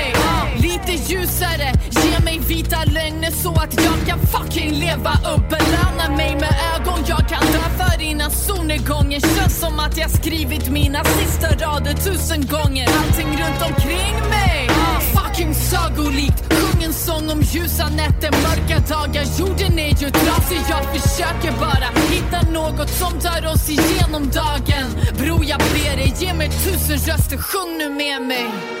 Lite 0.87 1.13
ljusare, 1.13 1.73
ge 1.89 2.23
mig 2.23 2.39
vita 2.39 2.83
lögner 2.85 3.31
så 3.31 3.51
att 3.51 3.73
jag 3.83 4.07
kan 4.07 4.19
fucking 4.19 4.71
leva 4.71 5.11
upp. 5.11 5.49
Belöna 5.49 6.17
mig 6.17 6.35
med 6.35 6.55
ögon. 6.75 6.99
Jag 7.07 7.29
kan 7.29 7.41
dö 7.41 7.59
för 7.77 8.01
innan 8.01 8.31
solnedgången 8.31 9.21
Känns 9.21 9.59
som 9.59 9.79
att 9.79 9.97
jag 9.97 10.11
skrivit 10.11 10.69
mina 10.69 11.03
sista 11.03 11.47
rader 11.47 11.93
tusen 11.93 12.45
gånger. 12.45 12.89
Allting 12.99 13.27
runt 13.27 13.61
omkring 13.69 14.29
mig 14.29 14.69
Fucking 15.15 15.53
sagolikt. 15.53 16.53
Sjung 16.53 16.83
en 16.83 16.93
sång 16.93 17.29
om 17.29 17.41
ljusa 17.41 17.89
nätter, 17.89 18.31
mörka 18.31 18.95
dagar. 18.95 19.23
Jorden 19.39 19.79
är 19.79 19.89
ju 19.89 20.09
trasig, 20.09 20.61
jag 20.69 20.85
försöker 20.95 21.51
bara 21.59 21.89
hitta 22.09 22.51
något 22.51 22.89
som 22.89 23.19
tar 23.19 23.53
oss 23.53 23.69
igenom 23.69 24.29
dagen. 24.29 24.85
Bror 25.17 25.45
jag 25.45 25.59
ber 25.59 25.95
dig, 25.97 26.13
ge 26.19 26.33
mig 26.33 26.49
tusen 26.49 26.97
röster, 26.97 27.37
sjung 27.37 27.77
nu 27.77 27.89
med 27.89 28.21
mig. 28.21 28.80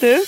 Du, 0.00 0.24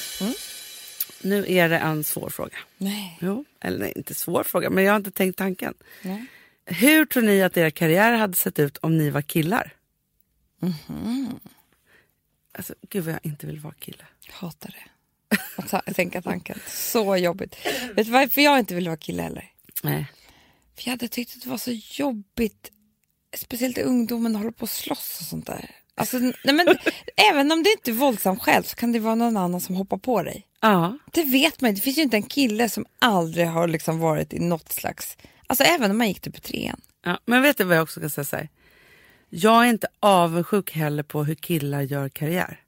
Nu 1.23 1.45
är 1.49 1.69
det 1.69 1.79
en 1.79 2.05
svår 2.05 2.31
fråga. 2.31 2.57
Nej. 2.79 3.19
Jo, 3.21 3.45
eller 3.61 3.79
nej, 3.79 3.93
inte 3.97 4.15
svår 4.15 4.43
fråga, 4.43 4.71
men 4.71 4.85
jag 4.85 4.93
har 4.93 4.97
inte 4.97 5.11
tänkt 5.11 5.37
tanken. 5.37 5.75
Nej. 6.03 6.27
Hur 6.67 7.05
tror 7.07 7.23
ni 7.23 7.43
att 7.43 7.57
era 7.57 7.71
karriärer 7.71 8.17
hade 8.17 8.37
sett 8.37 8.59
ut 8.59 8.77
om 8.77 8.99
ni 8.99 9.11
var 9.11 9.23
killar? 9.23 9.75
Alltså, 12.53 12.75
gud 12.91 13.05
vad 13.05 13.15
jag 13.15 13.21
inte 13.23 13.47
vill 13.47 13.61
vara 13.61 13.75
kille. 13.75 14.05
Hatar 14.31 14.75
det. 14.79 14.91
Att 15.87 15.97
tänka 15.97 16.23
tanken. 16.23 16.61
Så 16.67 17.17
jobbigt. 17.17 17.57
Vet 17.95 18.07
du 18.07 18.13
varför 18.13 18.41
jag 18.41 18.59
inte 18.59 18.75
vill 18.75 18.89
vara 18.89 18.97
kille 18.97 19.23
heller? 19.23 19.53
Nej. 19.83 20.07
För 20.79 20.85
jag 20.85 20.91
hade 20.91 21.09
tyckt 21.09 21.37
att 21.37 21.43
det 21.43 21.49
var 21.51 21.59
så 21.59 21.70
jobbigt, 21.72 22.70
speciellt 23.37 23.79
i 23.79 23.83
ungdomen, 23.83 24.37
att 24.37 24.41
hålla 24.43 24.53
på 24.53 24.62
och 24.62 24.70
slåss 24.70 25.18
och 25.20 25.26
sånt 25.26 25.47
där. 25.47 25.70
Alltså, 25.95 26.18
nej 26.18 26.35
men, 26.45 26.66
även 27.31 27.53
om 27.53 27.62
det 27.62 27.70
inte 27.70 27.91
är 27.91 27.93
våldsamt 27.95 28.43
själv 28.43 28.62
så 28.62 28.76
kan 28.76 28.93
det 28.93 28.99
vara 28.99 29.14
någon 29.14 29.37
annan 29.37 29.61
som 29.61 29.74
hoppar 29.74 29.99
på 29.99 30.22
dig. 30.22 30.47
Ja, 30.61 30.99
Det 31.12 31.24
vet 31.24 31.61
man 31.61 31.68
inte. 31.68 31.79
Det 31.81 31.85
finns 31.85 31.99
ju 31.99 32.03
inte 32.03 32.16
en 32.16 32.22
kille 32.22 32.68
som 32.68 32.87
aldrig 32.99 33.47
har 33.47 33.68
liksom 33.68 33.99
varit 33.99 34.33
i 34.33 34.39
något 34.39 34.72
slags... 34.72 35.16
Alltså 35.47 35.64
även 35.64 35.91
om 35.91 35.99
man 35.99 36.09
gick 36.09 36.20
typ 36.20 36.37
i 36.39 36.41
trean. 36.41 36.81
ja. 37.05 37.18
Men 37.24 37.43
vet 37.43 37.59
du 37.59 37.64
vad 37.64 37.76
jag 37.76 37.83
också 37.83 38.01
kan 38.01 38.11
säga? 38.11 38.24
Så 38.24 38.37
här? 38.37 38.49
Jag 39.31 39.64
är 39.64 39.68
inte 39.70 39.87
avundsjuk 40.01 40.72
heller 40.72 41.03
på 41.03 41.24
hur 41.24 41.35
killar 41.35 41.83
gör 41.83 42.09
karriär. 42.09 42.61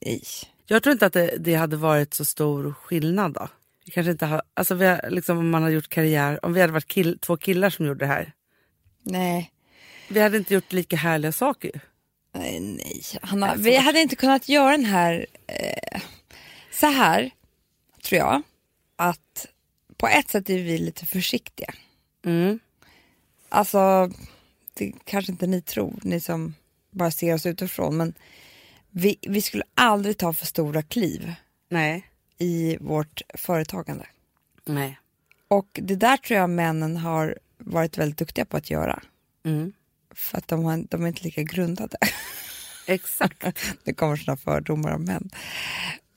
Nej. 0.00 0.22
Jag 0.66 0.82
tror 0.82 0.92
inte 0.92 1.06
att 1.06 1.12
det, 1.12 1.36
det 1.38 1.54
hade 1.54 1.76
varit 1.76 2.14
så 2.14 2.24
stor 2.24 2.74
skillnad 2.82 3.32
då. 3.32 3.48
Vi 3.86 3.92
kanske 3.92 4.10
inte 4.10 4.26
har, 4.26 4.42
alltså 4.54 4.74
vi 4.74 4.86
har, 4.86 5.10
liksom, 5.10 5.38
om 5.38 5.50
man 5.50 5.62
har 5.62 5.70
gjort 5.70 5.88
karriär, 5.88 6.44
om 6.44 6.52
vi 6.52 6.60
hade 6.60 6.72
varit 6.72 6.88
kill, 6.88 7.18
två 7.18 7.36
killar 7.36 7.70
som 7.70 7.86
gjorde 7.86 7.98
det 7.98 8.06
här. 8.06 8.32
Nej. 9.02 9.52
Vi 10.08 10.20
hade 10.20 10.36
inte 10.36 10.54
gjort 10.54 10.72
lika 10.72 10.96
härliga 10.96 11.32
saker 11.32 11.68
ju. 11.74 11.80
Nej, 12.34 12.60
nej. 12.60 13.02
Hanna, 13.22 13.54
vi 13.54 13.76
hade 13.76 14.00
inte 14.00 14.16
kunnat 14.16 14.48
göra 14.48 14.70
den 14.70 14.84
här... 14.84 15.26
Eh, 15.46 16.00
så 16.72 16.86
här, 16.86 17.30
tror 18.02 18.18
jag, 18.18 18.42
att 18.96 19.46
på 19.96 20.08
ett 20.08 20.30
sätt 20.30 20.50
är 20.50 20.58
vi 20.58 20.78
lite 20.78 21.06
försiktiga. 21.06 21.74
Mm. 22.24 22.58
Alltså, 23.48 24.10
det 24.74 24.92
kanske 25.04 25.32
inte 25.32 25.46
ni 25.46 25.62
tror, 25.62 26.00
ni 26.02 26.20
som 26.20 26.54
bara 26.90 27.10
ser 27.10 27.34
oss 27.34 27.46
utifrån, 27.46 27.96
men 27.96 28.14
vi, 28.90 29.18
vi 29.22 29.42
skulle 29.42 29.64
aldrig 29.74 30.18
ta 30.18 30.32
för 30.32 30.46
stora 30.46 30.82
kliv 30.82 31.34
Nej. 31.68 32.06
I 32.38 32.76
vårt 32.80 33.22
företagande. 33.34 34.06
Nej. 34.64 34.98
Och 35.48 35.68
det 35.72 35.96
där 35.96 36.16
tror 36.16 36.40
jag 36.40 36.50
männen 36.50 36.96
har 36.96 37.38
varit 37.58 37.98
väldigt 37.98 38.18
duktiga 38.18 38.44
på 38.44 38.56
att 38.56 38.70
göra. 38.70 39.02
Mm. 39.44 39.72
För 40.14 40.38
att 40.38 40.48
de, 40.48 40.64
har, 40.64 40.84
de 40.90 41.02
är 41.02 41.08
inte 41.08 41.24
lika 41.24 41.42
grundade. 41.42 41.98
Exakt. 42.86 43.44
Det 43.84 43.92
kommer 43.92 44.16
sådana 44.16 44.36
fördomar 44.36 44.92
om 44.92 45.04
män. 45.04 45.30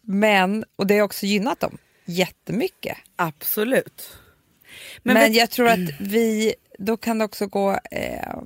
Men, 0.01 0.65
och 0.75 0.87
det 0.87 0.97
har 0.97 1.03
också 1.03 1.25
gynnat 1.25 1.59
dem 1.59 1.77
jättemycket. 2.05 2.97
Absolut. 3.15 4.17
Men, 5.03 5.13
Men 5.13 5.33
jag 5.33 5.49
tror 5.49 5.67
att 5.67 5.99
vi, 5.99 6.55
då 6.79 6.97
kan 6.97 7.19
det 7.19 7.25
också 7.25 7.47
gå 7.47 7.79
eh, 7.91 8.37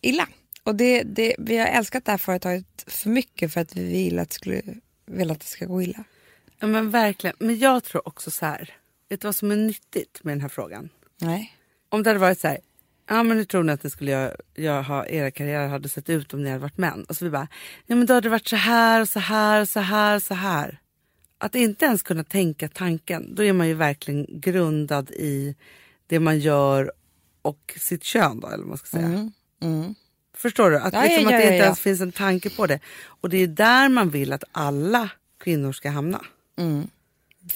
illa. 0.00 0.28
Och 0.62 0.74
det, 0.74 1.02
det, 1.02 1.34
vi 1.38 1.56
har 1.56 1.66
älskat 1.66 2.04
det 2.04 2.10
här 2.10 2.18
företaget 2.18 2.84
för 2.86 3.10
mycket 3.10 3.52
för 3.52 3.60
att 3.60 3.76
vi 3.76 3.84
vill 3.84 4.18
att, 4.18 4.28
det 4.28 4.34
skulle, 4.34 4.62
vill 5.06 5.30
att 5.30 5.40
det 5.40 5.46
ska 5.46 5.64
gå 5.64 5.82
illa. 5.82 6.04
Ja, 6.62 6.68
men 6.68 6.90
verkligen. 6.90 7.36
Men 7.38 7.58
jag 7.58 7.84
tror 7.84 8.08
också 8.08 8.30
så 8.30 8.46
här. 8.46 8.74
Vet 9.08 9.20
du 9.20 9.26
vad 9.28 9.34
som 9.34 9.50
är 9.50 9.56
nyttigt 9.56 10.24
med 10.24 10.32
den 10.34 10.40
här 10.40 10.48
frågan? 10.48 10.88
Nej. 11.20 11.56
Om 11.88 12.02
det 12.02 12.10
hade 12.10 12.20
varit 12.20 12.38
så 12.38 12.48
här. 12.48 12.58
Ja 13.08 13.22
men 13.22 13.36
hur 13.36 13.44
tror 13.44 13.62
ni 13.62 13.72
att 13.72 13.84
ni 13.84 13.90
skulle 13.90 14.10
göra, 14.10 14.36
göra, 14.56 14.82
ha, 14.82 15.06
era 15.06 15.30
karriärer 15.30 15.68
hade 15.68 15.88
sett 15.88 16.10
ut 16.10 16.34
om 16.34 16.42
ni 16.42 16.50
hade 16.50 16.62
varit 16.62 16.78
män? 16.78 17.04
Och 17.04 17.16
så 17.16 17.24
vi 17.24 17.30
bara. 17.30 17.48
Ja 17.86 17.96
men 17.96 18.06
då 18.06 18.14
hade 18.14 18.24
det 18.24 18.30
varit 18.30 18.48
så 18.48 18.56
här 18.56 19.00
och 19.00 19.08
så 19.08 19.18
här 19.18 19.60
och 19.60 19.68
så 19.68 19.80
här 19.80 20.16
och 20.16 20.22
så 20.22 20.34
här. 20.34 20.80
Att 21.38 21.54
inte 21.54 21.84
ens 21.84 22.02
kunna 22.02 22.24
tänka 22.24 22.68
tanken. 22.68 23.34
Då 23.34 23.44
är 23.44 23.52
man 23.52 23.68
ju 23.68 23.74
verkligen 23.74 24.26
grundad 24.40 25.10
i 25.10 25.56
det 26.06 26.20
man 26.20 26.38
gör 26.38 26.92
och 27.42 27.74
sitt 27.76 28.04
kön 28.04 28.40
då 28.40 28.46
eller 28.46 28.58
vad 28.58 28.68
man 28.68 28.78
ska 28.78 28.86
säga. 28.86 29.30
Förstår 30.36 30.70
du? 30.70 30.78
Att, 30.78 30.92
Ja, 30.92 31.02
liksom 31.02 31.22
ja, 31.22 31.36
att 31.36 31.42
det 31.42 31.52
inte 31.52 31.64
ens 31.64 31.80
finns 31.80 32.00
en 32.00 32.12
tanke 32.12 32.50
på 32.50 32.66
det. 32.66 32.80
Och 33.04 33.28
det 33.28 33.36
är 33.36 33.46
där 33.46 33.88
man 33.88 34.10
vill 34.10 34.32
att 34.32 34.44
alla 34.52 35.10
kvinnor 35.40 35.72
ska 35.72 35.90
hamna. 35.90 36.20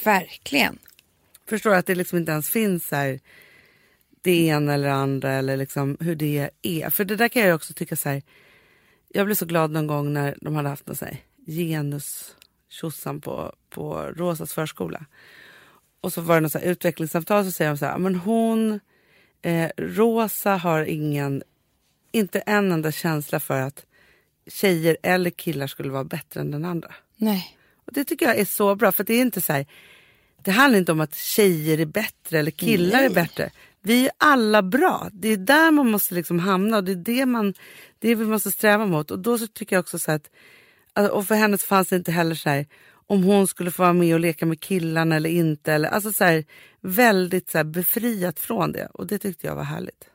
Verkligen. 0.03 0.77
Förstår 1.45 1.75
att 1.75 1.85
det 1.85 1.95
liksom 1.95 2.17
inte 2.17 2.31
ens 2.31 2.49
finns 2.49 2.91
här, 2.91 3.19
det 4.21 4.47
ena 4.47 4.73
eller 4.73 4.89
andra 4.89 5.33
eller 5.33 5.57
liksom 5.57 5.97
hur 5.99 6.15
det 6.15 6.49
är. 6.61 6.89
För 6.89 7.05
det 7.05 7.15
där 7.15 7.29
kan 7.29 7.41
jag 7.41 7.55
också 7.55 7.73
tycka 7.73 7.95
så 7.95 8.09
här. 8.09 8.21
Jag 9.09 9.25
blev 9.25 9.35
så 9.35 9.45
glad 9.45 9.71
någon 9.71 9.87
gång 9.87 10.13
när 10.13 10.37
de 10.41 10.55
hade 10.55 10.69
haft 10.69 10.87
någon 10.87 10.95
så 10.95 11.05
här 11.05 11.17
genus 11.45 12.35
på, 13.21 13.53
på 13.69 14.13
Rosas 14.15 14.53
förskola. 14.53 15.05
Och 16.01 16.13
så 16.13 16.21
var 16.21 16.35
det 16.35 16.41
något 16.41 16.51
så 16.51 16.59
här 16.59 16.65
utvecklingssamtal 16.65 17.45
så 17.45 17.51
säger 17.51 17.71
de 17.71 17.77
så 17.77 17.85
här, 17.85 17.97
men 17.97 18.15
hon, 18.15 18.79
eh, 19.41 19.69
Rosa 19.77 20.55
har 20.55 20.83
ingen, 20.83 21.43
inte 22.11 22.39
en 22.39 22.71
enda 22.71 22.91
känsla 22.91 23.39
för 23.39 23.61
att 23.61 23.85
tjejer 24.47 24.97
eller 25.03 25.29
killar 25.29 25.67
skulle 25.67 25.89
vara 25.89 26.03
bättre 26.03 26.41
än 26.41 26.51
den 26.51 26.65
andra. 26.65 26.93
Nej. 27.15 27.56
Och 27.87 27.93
det 27.93 28.03
tycker 28.03 28.25
jag 28.25 28.37
är 28.37 28.45
så 28.45 28.75
bra 28.75 28.91
för 28.91 29.03
det 29.03 29.13
är 29.13 29.21
inte 29.21 29.41
så 29.41 29.53
här, 29.53 29.65
det 30.43 30.51
handlar 30.51 30.79
inte 30.79 30.91
om 30.91 30.99
att 30.99 31.15
tjejer 31.15 31.77
är 31.77 31.85
bättre 31.85 32.39
eller 32.39 32.51
killar 32.51 33.03
är 33.03 33.09
bättre. 33.09 33.51
Vi 33.81 34.05
är 34.05 34.11
alla 34.17 34.61
bra. 34.61 35.09
Det 35.13 35.27
är 35.27 35.37
där 35.37 35.71
man 35.71 35.91
måste 35.91 36.15
liksom 36.15 36.39
hamna 36.39 36.77
och 36.77 36.83
det 36.83 36.91
är 36.91 36.95
det, 36.95 37.25
man, 37.25 37.53
det 37.99 38.15
vi 38.15 38.25
måste 38.25 38.51
sträva 38.51 38.85
mot. 38.85 39.11
Och 39.11 39.19
då 39.19 39.37
så 39.37 39.47
tycker 39.47 39.75
jag 39.75 39.83
också 39.83 39.99
så 39.99 40.11
att, 40.11 40.29
och 41.11 41.27
för 41.27 41.35
henne 41.35 41.57
fanns 41.57 41.89
det 41.89 41.95
inte 41.95 42.11
heller 42.11 42.35
så 42.35 42.49
här, 42.49 42.65
om 43.07 43.23
hon 43.23 43.47
skulle 43.47 43.71
få 43.71 43.83
vara 43.83 43.93
med 43.93 44.13
och 44.13 44.19
leka 44.19 44.45
med 44.45 44.59
killarna 44.59 45.15
eller 45.15 45.29
inte. 45.29 45.73
Eller, 45.73 45.89
alltså 45.89 46.13
så 46.13 46.23
här, 46.23 46.45
väldigt 46.81 47.49
så 47.49 47.57
här, 47.57 47.65
befriat 47.65 48.39
från 48.39 48.71
det 48.71 48.85
och 48.93 49.07
det 49.07 49.19
tyckte 49.19 49.47
jag 49.47 49.55
var 49.55 49.63
härligt. 49.63 50.09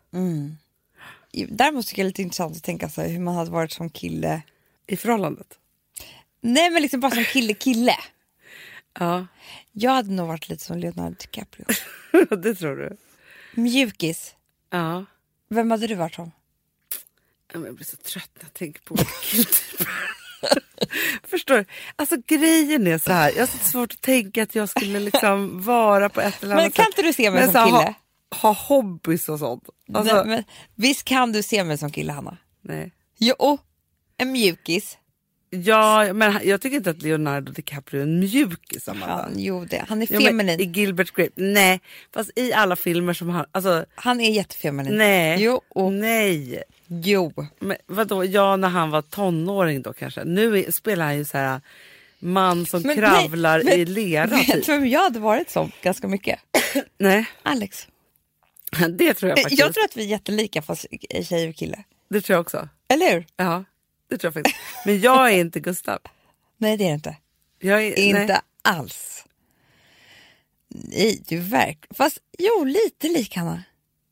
Däremot 1.49 1.87
tycker 1.87 2.03
jag 2.03 2.07
det 2.07 2.09
är 2.09 2.11
lite 2.11 2.23
intressant 2.23 2.57
att 2.57 2.63
tänka 2.63 2.89
sig 2.89 3.13
hur 3.13 3.21
man 3.21 3.35
hade 3.35 3.51
varit 3.51 3.73
som 3.73 3.91
kille. 3.91 4.43
I 4.87 4.97
förhållandet. 4.97 5.59
Nej 6.43 6.71
men 6.71 6.83
liksom 6.83 7.01
bara 7.01 7.11
som 7.11 7.25
kille-kille. 7.25 7.97
Ja, 8.99 9.27
Jag 9.73 9.91
hade 9.91 10.11
nog 10.13 10.29
varit 10.29 10.49
lite 10.49 10.65
som 10.65 10.79
Leonardo 10.79 11.17
DiCaprio. 11.21 11.67
det 12.43 12.55
tror 12.55 12.77
du. 12.77 12.97
Mjukis. 13.55 14.35
Ja. 14.71 15.05
Vem 15.49 15.71
hade 15.71 15.87
du 15.87 15.95
varit 15.95 16.15
som? 16.15 16.33
Jag 17.53 17.75
blir 17.75 17.85
så 17.87 17.97
trött 17.97 18.31
när 18.35 18.45
jag 18.45 18.53
tänker 18.55 18.81
på. 18.83 18.97
Förstår 21.29 21.55
du? 21.57 21.65
Alltså 21.97 22.17
grejen 22.27 22.87
är 22.87 22.99
så 22.99 23.13
här. 23.13 23.31
Jag 23.33 23.41
har 23.43 23.47
så 23.47 23.59
svårt 23.59 23.93
att 23.93 24.01
tänka 24.01 24.43
att 24.43 24.55
jag 24.55 24.69
skulle 24.69 25.01
liksom 25.01 25.63
vara 25.63 26.09
på 26.09 26.21
ett 26.21 26.43
eller 26.43 26.53
annat 26.55 26.65
Men 26.65 26.73
kan 26.73 26.85
sätt. 26.85 26.93
inte 26.99 27.03
du 27.03 27.13
se 27.13 27.31
mig 27.31 27.41
Men 27.41 27.53
som 27.53 27.65
kille? 27.65 27.77
Ha, 27.77 27.95
ha 28.37 28.53
hobbys 28.53 29.29
och 29.29 29.39
sånt. 29.39 29.65
Alltså, 29.95 30.15
Nej, 30.15 30.27
men, 30.27 30.45
visst 30.75 31.05
kan 31.05 31.33
du 31.33 31.43
se 31.43 31.65
mig 31.65 31.79
som 31.79 31.91
kille 31.91 32.13
Hanna? 32.13 32.37
nej. 32.61 32.93
Jo, 33.19 33.59
en 34.17 34.33
mjukis. 34.33 34.99
Ja, 35.55 36.13
men 36.13 36.39
jag 36.45 36.61
tycker 36.61 36.77
inte 36.77 36.91
att 36.91 37.03
Leonardo 37.03 37.53
DiCaprio 37.53 38.01
är 38.01 38.03
en 38.03 38.21
mjukis. 38.21 38.87
Han, 39.01 39.33
jo, 39.37 39.65
det. 39.65 39.85
han 39.89 40.03
är 40.03 40.07
Jo, 40.11 40.21
feminin. 40.21 40.61
I 40.61 40.65
Gilbert 40.65 41.13
Grape, 41.15 41.31
nej. 41.35 41.81
Fast 42.15 42.31
i 42.37 42.53
alla 42.53 42.77
filmer 42.77 43.13
som 43.15 43.29
han, 43.29 43.47
alltså 43.53 43.85
Han 43.95 44.21
är 44.21 44.31
jättefeminin. 44.31 44.99
nej. 44.99 45.43
Jo, 45.43 45.61
och, 45.69 45.93
Nej. 45.93 46.63
jo. 46.87 47.33
Men 47.59 47.77
vadå, 47.87 48.25
ja 48.25 48.57
när 48.57 48.69
han 48.69 48.91
var 48.91 49.03
tonåring 49.03 49.83
då 49.83 49.93
kanske. 49.93 50.25
Nu 50.25 50.73
spelar 50.73 51.05
han 51.05 51.17
ju 51.17 51.25
så 51.25 51.39
här 51.39 51.61
man 52.19 52.67
som 52.67 52.83
Men 52.83 52.97
kravlar 52.97 53.63
nej, 53.65 53.81
i 53.81 53.85
men- 53.85 53.95
lera. 53.95 54.27
Vet 54.27 54.47
Typ. 54.47 54.67
du 54.67 54.73
vem 54.73 54.87
jag 54.89 55.01
hade 55.03 55.19
varit 55.19 55.51
som 55.51 55.71
ganska 55.83 56.09
mycket? 56.09 56.39
Nej, 56.99 57.27
Alex. 57.43 57.87
det 58.99 59.15
tror 59.15 59.29
jag 59.31 59.39
faktiskt. 59.39 59.61
Jag 59.61 59.75
tror 59.75 59.85
att 59.85 59.97
vi 59.97 60.03
är 60.03 60.07
jättelika 60.09 60.63
fast 60.63 60.87
tjej 61.29 61.49
och 61.49 61.55
kille. 61.55 61.85
Det 62.11 62.21
tror 62.21 62.35
jag 62.35 62.41
också. 62.41 62.69
Eller 62.89 63.13
hur? 63.13 63.27
Ja, 63.37 63.65
det 64.13 64.19
tror 64.19 64.29
jag 64.29 64.35
faktiskt. 64.35 64.57
Men 64.87 65.01
jag 65.01 65.33
är 65.33 65.41
inte 65.41 65.61
Gustav. 65.61 65.99
Nej 66.59 66.77
det 66.77 66.85
är 66.85 66.89
det 66.89 66.95
inte. 66.95 67.17
Jag 67.59 67.83
är, 67.87 67.99
Inte 67.99 68.27
nej. 68.27 68.41
alls. 68.63 69.25
Nej, 70.69 71.23
du 71.29 71.39
verkar... 71.39 71.95
Fast 71.95 72.19
jo, 72.39 72.65
lite 72.65 73.09
lik 73.09 73.37
Hanna. 73.37 73.63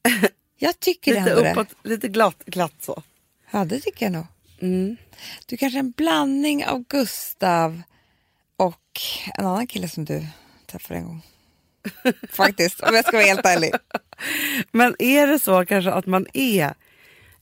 Jag 0.59 0.81
tycker 0.81 1.15
Lite 1.15 1.35
det. 1.43 1.51
uppåt, 1.53 1.69
lite 1.83 2.09
glatt, 2.09 2.45
glatt 2.47 2.73
så. 2.81 3.03
Ja, 3.51 3.65
det 3.65 3.81
tycker 3.81 4.07
jag 4.07 4.13
nog. 4.13 4.27
Mm. 4.61 4.97
Du 5.47 5.57
kanske 5.57 5.79
är 5.79 5.81
en 5.81 5.91
blandning 5.91 6.67
av 6.67 6.85
Gustav 6.89 7.83
och 8.57 9.01
en 9.39 9.47
annan 9.47 9.67
kille 9.67 9.89
som 9.89 10.05
du 10.05 10.27
träffade 10.67 11.01
en 11.01 11.07
gång. 11.07 11.23
Faktiskt, 12.33 12.81
om 12.81 12.95
jag 12.95 13.05
ska 13.07 13.17
vara 13.17 13.27
helt 13.27 13.47
ärlig. 13.47 13.73
Men 14.73 14.97
är 14.99 15.27
det 15.27 15.39
så 15.39 15.67
kanske 15.67 15.91
att 15.91 16.07
man 16.07 16.27
är 16.35 16.75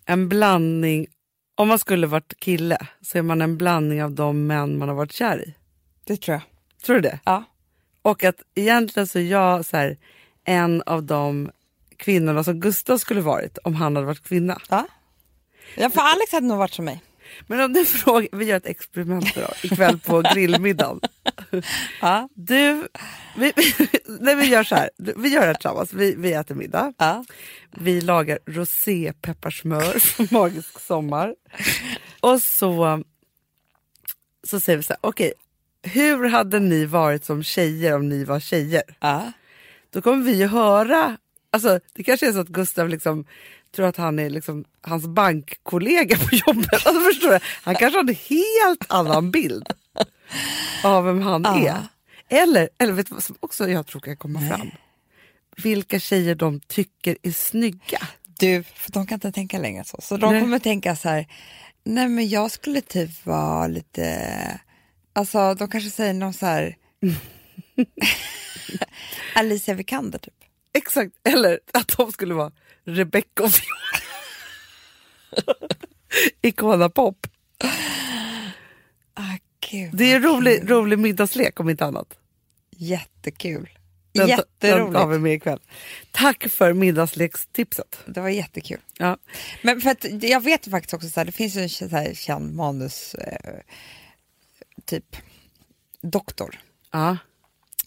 en 0.05 0.29
blandning, 0.29 1.07
om 1.59 1.69
man 1.69 1.79
skulle 1.79 2.07
varit 2.07 2.41
kille 2.41 2.79
så 3.03 3.19
är 3.19 3.23
man 3.23 3.43
en 3.43 3.57
blandning 3.57 4.05
av 4.05 4.13
de 4.13 4.47
män 4.47 4.79
man 4.79 4.89
har 4.89 4.97
varit 4.97 5.13
kär 5.13 5.49
i? 5.49 5.55
Det 6.05 6.17
tror 6.17 6.35
jag. 6.35 6.43
Tror 6.83 6.97
du 6.97 7.03
det? 7.03 7.19
Ja. 7.25 7.45
Och 8.03 8.25
att 8.25 8.43
egentligen 8.55 9.07
så 9.07 9.19
är 9.19 9.23
jag 9.23 9.65
så 9.65 9.77
här, 9.77 9.97
en 10.45 10.83
av 10.87 11.03
de 11.03 11.51
kvinnorna 11.97 12.45
som 12.45 12.61
Gustav 12.61 12.99
skulle 12.99 13.21
varit 13.21 13.59
om 13.59 13.75
han 13.75 13.97
hade 13.97 14.07
varit 14.07 14.23
kvinna. 14.23 14.61
ja. 14.69 14.87
Ja, 15.77 15.91
för 15.91 16.01
Alex 16.01 16.33
hade 16.33 16.47
nog 16.47 16.59
varit 16.59 16.73
som 16.73 16.85
mig. 16.85 17.03
Men 17.47 17.61
om 17.61 17.73
du 17.73 17.85
frågar, 17.85 18.29
vi 18.33 18.45
gör 18.45 18.57
ett 18.57 18.67
experiment 18.67 19.35
då, 19.35 19.49
ikväll 19.63 19.99
på 19.99 20.23
grillmiddagen. 20.35 21.01
Ja. 22.01 22.29
Du, 22.35 22.89
vi, 23.37 23.53
nej, 24.21 24.35
vi 24.35 24.47
gör 24.47 24.65
så 24.65 24.75
här. 24.75 24.91
Vi 24.97 25.29
gör 25.29 25.41
det 25.41 25.47
här 25.47 25.55
tillsammans. 25.55 25.93
Vi, 25.93 26.15
vi 26.15 26.33
äter 26.33 26.55
middag. 26.55 26.93
Ja. 26.99 27.25
Vi 27.71 28.01
lagar 28.01 28.39
rosépepparsmör 28.47 29.99
från 29.99 30.29
Magisk 30.31 30.81
sommar. 30.81 31.35
Och 32.21 32.43
så, 32.43 33.03
så 34.47 34.61
säger 34.61 34.77
vi 34.77 34.83
så 34.83 34.93
här, 34.93 35.01
okej, 35.01 35.33
hur 35.83 36.29
hade 36.29 36.59
ni 36.59 36.85
varit 36.85 37.25
som 37.25 37.43
tjejer 37.43 37.95
om 37.95 38.09
ni 38.09 38.25
var 38.25 38.41
tjejer? 38.41 38.83
Ja. 39.01 39.33
Då 39.91 40.03
kommer 40.03 40.25
vi 40.25 40.33
ju 40.33 40.47
höra, 40.47 41.17
alltså 41.51 41.81
det 41.93 42.05
kanske 42.05 42.29
är 42.29 42.33
så 42.33 42.41
att 42.41 42.49
Gustav 42.49 42.89
liksom 42.89 43.25
tror 43.77 43.87
att 43.87 43.97
han 43.97 44.19
är 44.19 44.31
liksom 44.31 44.65
hans 44.81 45.07
bankkollega 45.07 46.17
på 46.17 46.37
jobbet. 46.47 46.87
Alltså, 46.87 47.01
förstår 47.01 47.31
du? 47.31 47.39
Han 47.63 47.75
kanske 47.75 47.99
har 47.99 48.05
en 48.05 48.17
helt 48.29 48.85
annan 48.89 49.31
bild 49.31 49.73
av 50.85 51.05
vem 51.05 51.23
han 51.23 51.43
Ja. 51.45 51.69
är. 51.69 51.87
Eller, 52.43 52.69
eller 52.79 52.93
vet 52.93 53.09
du 53.09 53.15
vad 53.15 53.25
som 53.25 53.37
också 53.41 53.69
jag 53.69 53.87
tror 53.87 54.01
kan 54.01 54.17
komma 54.17 54.49
fram? 54.49 54.71
Vilka 55.57 56.01
tjejer 56.01 56.35
de 56.35 56.61
tycker 56.61 57.17
är 57.23 57.33
snygga. 57.33 57.99
Du, 58.39 58.63
för 58.63 58.93
de 58.93 59.07
kan 59.07 59.17
inte 59.17 59.33
tänka 59.33 59.59
längre 59.59 59.85
så. 59.85 59.99
Så 60.03 60.17
de 60.17 60.33
Nej. 60.33 60.41
kommer 60.41 60.59
tänka 60.59 60.97
så 60.97 61.09
här, 61.09 61.27
nej 61.85 62.09
men 62.09 62.29
jag 62.29 62.51
skulle 62.51 62.81
typ 62.81 63.27
vara 63.27 63.67
lite, 63.67 64.61
alltså 65.13 65.55
de 65.55 65.71
kanske 65.71 65.91
säger 65.91 66.15
någon 66.15 66.33
så 66.35 66.47
här, 66.47 66.77
Alicia 69.35 69.75
Vikander 69.75 70.19
typ. 70.19 70.35
Exakt, 70.79 71.13
eller 71.25 71.61
att 71.73 71.97
de 71.97 72.13
skulle 72.13 72.35
vara 72.35 72.53
Rebecca 72.85 73.43
och. 73.43 73.51
Icona 76.43 76.89
Pop. 76.95 77.27
Ah, 79.15 79.37
gud, 79.71 79.91
Det 79.97 80.13
är 80.13 80.17
en 80.17 80.23
rolig, 80.23 80.59
kul. 80.61 80.69
rolig 80.69 80.99
middagslek 80.99 81.61
om 81.61 81.71
inte 81.71 81.85
annat. 81.85 82.19
Jättekul. 82.77 83.69
Den, 84.13 84.27
den 84.29 84.29
Jätteroligt. 84.29 84.99
har 84.99 85.07
vi 85.07 85.19
med 85.19 85.35
ikväll. 85.35 85.61
Tack 86.11 86.49
för 86.49 86.73
middagslekstipset. 86.73 87.99
Det 88.07 88.21
var 88.21 88.29
jättekul. 88.29 88.79
Ja. 88.99 89.17
Men 89.63 89.81
för 89.81 89.91
att 89.91 90.23
jag 90.23 90.41
vet 90.41 90.71
faktiskt 90.71 90.95
också 90.95 91.09
så 91.09 91.21
här, 91.21 91.25
det 91.25 91.33
finns 91.33 91.57
en 91.57 91.69
så 91.69 91.89
här 91.89 92.15
känd 92.15 92.55
manus, 92.55 93.15
eh, 93.15 93.55
typ 94.85 95.17
doktor 96.03 96.59
Ja. 96.93 97.17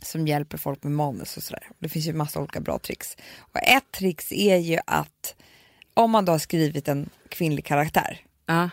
som 0.01 0.27
hjälper 0.27 0.57
folk 0.57 0.83
med 0.83 0.91
manus 0.91 1.37
och 1.37 1.43
sådär. 1.43 1.67
Det 1.79 1.89
finns 1.89 2.05
ju 2.07 2.13
massa 2.13 2.39
olika 2.39 2.59
bra 2.59 2.79
tricks. 2.79 3.17
Och 3.39 3.59
ett 3.63 3.91
tricks 3.91 4.31
är 4.31 4.57
ju 4.57 4.79
att 4.87 5.35
om 5.93 6.11
man 6.11 6.25
då 6.25 6.31
har 6.31 6.39
skrivit 6.39 6.87
en 6.87 7.09
kvinnlig 7.29 7.65
karaktär 7.65 8.21
Ja. 8.45 8.69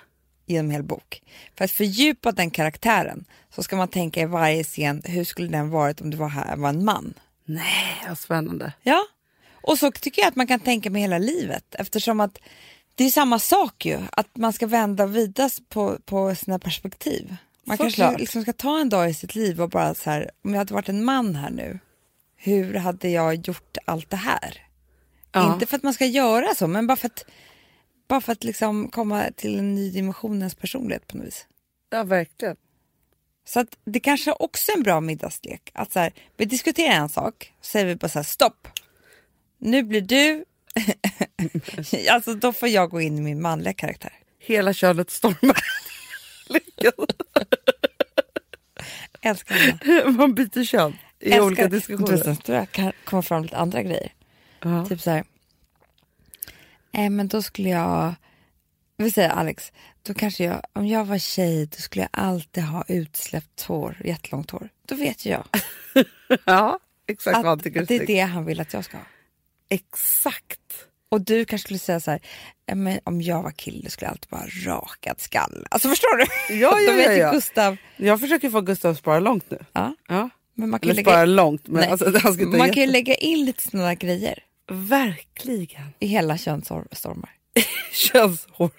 I 0.48 0.56
en 0.56 0.70
hel 0.70 0.82
bok. 0.82 1.22
För 1.54 1.64
att 1.64 1.70
fördjupa 1.70 2.32
den 2.32 2.50
karaktären 2.50 3.24
så 3.54 3.62
ska 3.62 3.76
man 3.76 3.88
tänka 3.88 4.20
i 4.20 4.24
varje 4.24 4.64
scen, 4.64 5.02
hur 5.04 5.24
skulle 5.24 5.48
den 5.48 5.70
varit 5.70 6.00
om 6.00 6.10
det 6.10 6.16
var, 6.16 6.28
här, 6.28 6.56
var 6.56 6.68
en 6.68 6.84
man? 6.84 7.14
Nej, 7.44 8.04
vad 8.08 8.18
spännande. 8.18 8.72
Ja, 8.82 9.00
och 9.52 9.78
så 9.78 9.90
tycker 9.90 10.22
jag 10.22 10.28
att 10.28 10.36
man 10.36 10.46
kan 10.46 10.60
tänka 10.60 10.90
med 10.90 11.02
hela 11.02 11.18
livet 11.18 11.74
eftersom 11.74 12.20
att 12.20 12.38
det 12.94 13.04
är 13.04 13.10
samma 13.10 13.38
sak 13.38 13.86
ju, 13.86 13.98
att 14.12 14.36
man 14.36 14.52
ska 14.52 14.66
vända 14.66 15.04
och 15.04 15.16
vidas 15.16 15.60
på, 15.68 15.98
på 16.04 16.34
sina 16.34 16.58
perspektiv. 16.58 17.36
Man 17.64 17.76
Såklart. 17.76 17.96
kanske 17.96 18.20
liksom 18.20 18.42
ska 18.42 18.52
ta 18.52 18.80
en 18.80 18.88
dag 18.88 19.10
i 19.10 19.14
sitt 19.14 19.34
liv 19.34 19.60
och 19.60 19.70
bara 19.70 19.94
så 19.94 20.10
här, 20.10 20.30
om 20.44 20.50
jag 20.50 20.58
hade 20.58 20.74
varit 20.74 20.88
en 20.88 21.04
man 21.04 21.34
här 21.34 21.50
nu, 21.50 21.78
hur 22.36 22.74
hade 22.74 23.08
jag 23.08 23.48
gjort 23.48 23.76
allt 23.84 24.10
det 24.10 24.16
här? 24.16 24.66
Ja. 25.32 25.52
Inte 25.52 25.66
för 25.66 25.76
att 25.76 25.82
man 25.82 25.94
ska 25.94 26.06
göra 26.06 26.54
så, 26.54 26.66
men 26.66 26.86
bara 26.86 26.96
för 26.96 27.06
att, 27.06 27.24
bara 28.08 28.20
för 28.20 28.32
att 28.32 28.44
liksom 28.44 28.88
komma 28.88 29.30
till 29.36 29.58
en 29.58 29.74
ny 29.74 29.90
dimension 29.90 30.34
i 30.36 30.38
ens 30.38 30.54
personlighet 30.54 31.06
på 31.06 31.16
något 31.16 31.26
vis. 31.26 31.46
Ja, 31.90 32.02
verkligen. 32.04 32.56
Så 33.44 33.60
att 33.60 33.78
det 33.84 34.00
kanske 34.00 34.32
också 34.32 34.72
är 34.72 34.76
en 34.76 34.82
bra 34.82 35.00
middagslek. 35.00 35.70
Att 35.74 35.92
så 35.92 35.98
här, 36.00 36.12
vi 36.36 36.44
diskuterar 36.44 36.92
en 36.94 37.08
sak, 37.08 37.52
så 37.60 37.66
säger 37.70 37.86
vi 37.86 37.96
bara 37.96 38.08
så 38.08 38.18
här, 38.18 38.24
stopp. 38.24 38.68
Nu 39.58 39.82
blir 39.82 40.00
du... 40.00 40.44
alltså 42.10 42.34
då 42.34 42.52
får 42.52 42.68
jag 42.68 42.90
gå 42.90 43.00
in 43.00 43.18
i 43.18 43.20
min 43.20 43.42
manliga 43.42 43.72
karaktär. 43.74 44.12
Hela 44.38 44.72
könet 44.72 45.10
stormar. 45.10 45.58
Älskar 49.20 49.54
henne. 49.54 50.10
Man 50.10 50.34
byter 50.34 50.64
kön 50.64 50.96
i 51.20 51.30
Älskar- 51.30 51.40
olika 51.46 51.68
Du 51.68 51.76
diskussioner. 51.76 52.16
sen 52.16 52.36
tror 52.36 52.58
jag 52.58 52.70
kan 52.72 52.92
komma 53.04 53.22
fram 53.22 53.42
lite 53.42 53.56
andra 53.56 53.82
grejer. 53.82 54.12
Ja. 54.62 54.86
Typ 54.86 55.00
så 55.00 55.10
här. 55.10 55.24
Eh, 56.92 57.10
men 57.10 57.28
då 57.28 57.42
skulle 57.42 57.68
jag... 57.68 58.14
Vi 58.96 59.10
säger 59.10 59.28
Alex, 59.30 59.72
då 60.02 60.14
kanske 60.14 60.44
jag, 60.44 60.60
om 60.72 60.86
jag 60.86 61.04
var 61.04 61.18
tjej 61.18 61.66
då 61.66 61.76
skulle 61.76 62.02
jag 62.02 62.22
alltid 62.24 62.64
ha 62.64 62.84
utsläppt 62.88 63.62
hår, 63.62 63.96
jättelångt 64.04 64.50
hår. 64.50 64.68
Då 64.86 64.94
vet 64.94 65.26
ju 65.26 65.30
jag 65.30 65.44
ja, 66.44 66.78
exakt 67.08 67.44
vad 67.44 67.58
att, 67.60 67.66
är 67.66 67.82
att 67.82 67.88
det 67.88 67.96
är 67.96 68.06
det 68.06 68.20
han 68.20 68.44
vill 68.44 68.60
att 68.60 68.72
jag 68.72 68.84
ska 68.84 68.96
ha. 68.96 69.04
Exakt. 69.68 70.60
Och 71.08 71.20
du 71.20 71.44
kanske 71.44 71.66
skulle 71.66 71.78
säga 71.78 72.00
så 72.00 72.10
här, 72.10 72.20
"Ja, 72.66 72.74
men 72.74 73.00
om 73.04 73.22
jag 73.22 73.42
var 73.42 73.50
kille 73.50 73.90
skulle 73.90 74.06
jag 74.06 74.12
alltid 74.12 74.30
vara 74.30 74.76
rakad 74.76 75.20
skall. 75.20 75.66
Alltså 75.70 75.88
förstår 75.88 76.16
du? 76.16 76.54
Ja, 76.54 76.80
ja, 76.86 76.92
ja, 76.92 77.12
ja. 77.12 77.32
Gustav. 77.32 77.76
Jag 77.96 78.20
försöker 78.20 78.50
få 78.50 78.60
Gustav 78.60 78.90
att 78.90 78.98
spara 78.98 79.20
långt 79.20 79.50
nu. 79.50 79.58
Ja, 79.72 79.94
Ja. 80.08 80.30
men 80.54 80.70
man 80.70 80.80
kan, 80.80 80.90
Eller 80.90 81.02
spara 81.02 81.14
lägga, 81.24 81.24
långt, 81.26 81.66
men 81.68 81.90
alltså, 81.90 82.10
man 82.56 82.72
kan 82.72 82.82
ju 82.82 82.86
lägga 82.86 83.14
in 83.14 83.44
lite 83.44 83.62
sådana 83.62 83.94
grejer 83.94 84.38
Verkligen. 84.68 85.94
i 85.98 86.06
hela 86.06 86.38
könsstormar. 86.38 87.30
Könshår. 87.92 88.70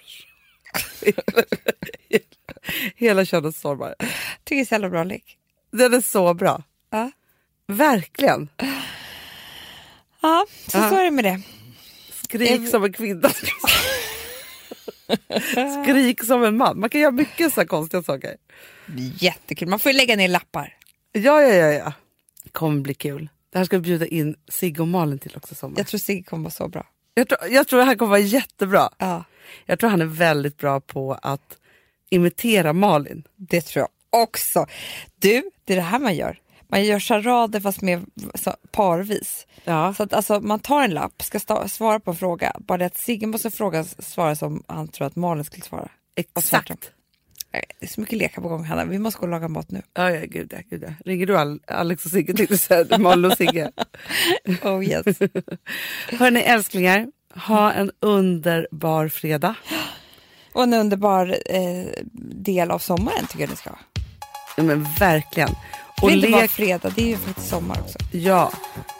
Hela 2.95 3.25
könet 3.25 3.55
stormar. 3.55 3.95
Tycker 4.43 4.55
det 4.55 4.61
är 4.61 4.65
så 4.65 4.73
jävla 4.75 4.89
bra 4.89 5.03
lek. 5.03 5.37
Den 5.71 5.93
är 5.93 6.01
så 6.01 6.33
bra. 6.33 6.63
Ja, 6.89 7.11
Verkligen. 7.67 8.49
ja 10.21 10.45
så, 10.67 10.77
Ja. 10.77 10.89
så 10.89 10.95
är 10.95 11.03
det 11.03 11.11
med 11.11 11.23
det. 11.25 11.41
Skrik 12.23 12.69
som 12.69 12.83
en 12.83 12.93
kvinna. 12.93 13.29
Skrik 15.83 16.23
som 16.23 16.43
en 16.43 16.57
man. 16.57 16.79
Man 16.79 16.89
kan 16.89 17.01
göra 17.01 17.11
mycket 17.11 17.53
så 17.53 17.61
här 17.61 17.67
konstiga 17.67 18.03
saker. 18.03 18.37
Jättekul, 19.19 19.67
man 19.67 19.79
får 19.79 19.91
ju 19.91 19.97
lägga 19.97 20.15
ner 20.15 20.27
lappar. 20.27 20.77
Ja, 21.11 21.41
ja, 21.43 21.53
ja. 21.55 21.71
ja. 21.73 21.93
Kommer 22.51 22.81
bli 22.81 22.93
kul. 22.93 23.29
Det 23.51 23.57
här 23.57 23.65
ska 23.65 23.77
vi 23.77 23.81
bjuda 23.81 24.07
in 24.07 24.35
Sigge 24.47 24.81
och 24.81 24.87
Malin 24.87 25.19
till 25.19 25.37
också 25.37 25.55
sommar. 25.55 25.77
Jag 25.77 25.87
tror 25.87 25.97
Sigge 25.99 26.23
kommer 26.23 26.43
vara 26.43 26.51
så 26.51 26.67
bra. 26.67 26.85
Jag 27.13 27.27
tror, 27.29 27.39
jag 27.49 27.67
tror 27.67 27.81
här 27.81 27.95
kommer 27.95 28.09
vara 28.09 28.19
jättebra. 28.19 28.89
Ja, 28.97 29.23
Jag 29.65 29.79
tror 29.79 29.89
han 29.89 30.01
är 30.01 30.05
väldigt 30.05 30.57
bra 30.57 30.79
på 30.79 31.13
att 31.21 31.57
imitera 32.09 32.73
Malin. 32.73 33.23
det 33.35 33.61
tror 33.61 33.81
jag 33.81 34.21
också. 34.21 34.65
Du, 35.19 35.43
det 35.65 35.73
är 35.73 35.77
det 35.77 35.83
här 35.83 35.99
man 35.99 36.15
gör. 36.15 36.39
Man 36.67 36.85
gör 36.85 36.99
charader 36.99 37.59
fast 37.59 37.81
med 37.81 38.05
parvis. 38.71 39.47
Ja. 39.63 39.93
Så 39.93 40.03
att 40.03 40.13
alltså, 40.13 40.39
man 40.39 40.59
tar 40.59 40.83
en 40.83 40.93
lapp, 40.93 41.21
ska 41.21 41.39
svara 41.67 41.99
på 41.99 42.11
en 42.11 42.17
fråga. 42.17 42.55
Bara 42.59 42.77
det 42.77 42.85
att 42.85 42.97
Sigge 42.97 43.27
måste 43.27 43.51
fråga, 43.51 43.83
svara 43.83 44.35
som 44.35 44.63
han 44.67 44.87
tror 44.87 45.07
att 45.07 45.15
Malin 45.15 45.43
skulle 45.43 45.63
svara. 45.63 45.89
Exakt. 46.15 46.91
Eh, 47.51 47.61
Det 47.79 47.85
är 47.85 47.89
så 47.89 48.01
mycket 48.01 48.17
lekar 48.17 48.41
på 48.41 48.47
gång 48.49 48.63
Hanna, 48.63 48.85
vi 48.85 48.99
måste 48.99 49.19
gå 49.19 49.23
och 49.25 49.29
laga 49.31 49.47
mat 49.47 49.71
nu. 49.71 49.81
Ja, 49.93 50.11
ja, 50.11 50.21
gud, 50.27 50.53
ja, 50.55 50.59
gud 50.69 50.83
ja. 50.83 50.93
Ringer 51.05 51.25
du 51.25 51.37
Al- 51.37 51.59
Alex 51.67 52.05
och 52.05 52.11
Sigge 52.11 52.33
till 52.33 52.59
säga 52.59 52.97
Malin 52.97 53.25
och 53.31 53.37
Sigge? 53.37 53.71
Oh 54.63 54.85
yes. 54.85 55.05
Hörni 56.19 56.39
älsklingar, 56.39 57.07
ha 57.35 57.71
en 57.71 57.91
underbar 57.99 59.07
fredag. 59.07 59.55
och 60.53 60.63
en 60.63 60.73
underbar 60.73 61.37
eh, 61.45 62.03
del 62.43 62.71
av 62.71 62.79
sommaren 62.79 63.27
tycker 63.27 63.39
jag 63.43 63.49
ni 63.49 63.55
ska 63.55 63.69
ha. 63.69 63.79
Ja, 64.57 64.63
men 64.63 64.87
verkligen. 64.99 65.49
Det 65.49 66.05
Och 66.05 66.11
är 66.11 66.15
inte 66.15 66.29
bara 66.29 66.41
lek, 66.41 66.51
fredag, 66.51 66.91
det 66.95 67.01
är 67.01 67.07
ju 67.07 67.17
faktiskt 67.17 67.47
sommar 67.49 67.79
också. 67.81 67.97
ja, 68.11 68.51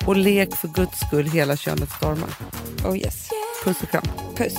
och 0.06 0.16
lek 0.18 0.56
för 0.56 0.68
guds 0.68 1.00
skull 1.00 1.26
hela 1.30 1.58
könet 1.58 1.90
stormar. 1.92 2.30
Oh 2.86 2.98
yes. 2.98 3.30
Puss 3.64 3.82
och 3.84 3.90
kram. 3.92 4.04
Puss. 4.36 4.56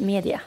Media. 0.00 0.40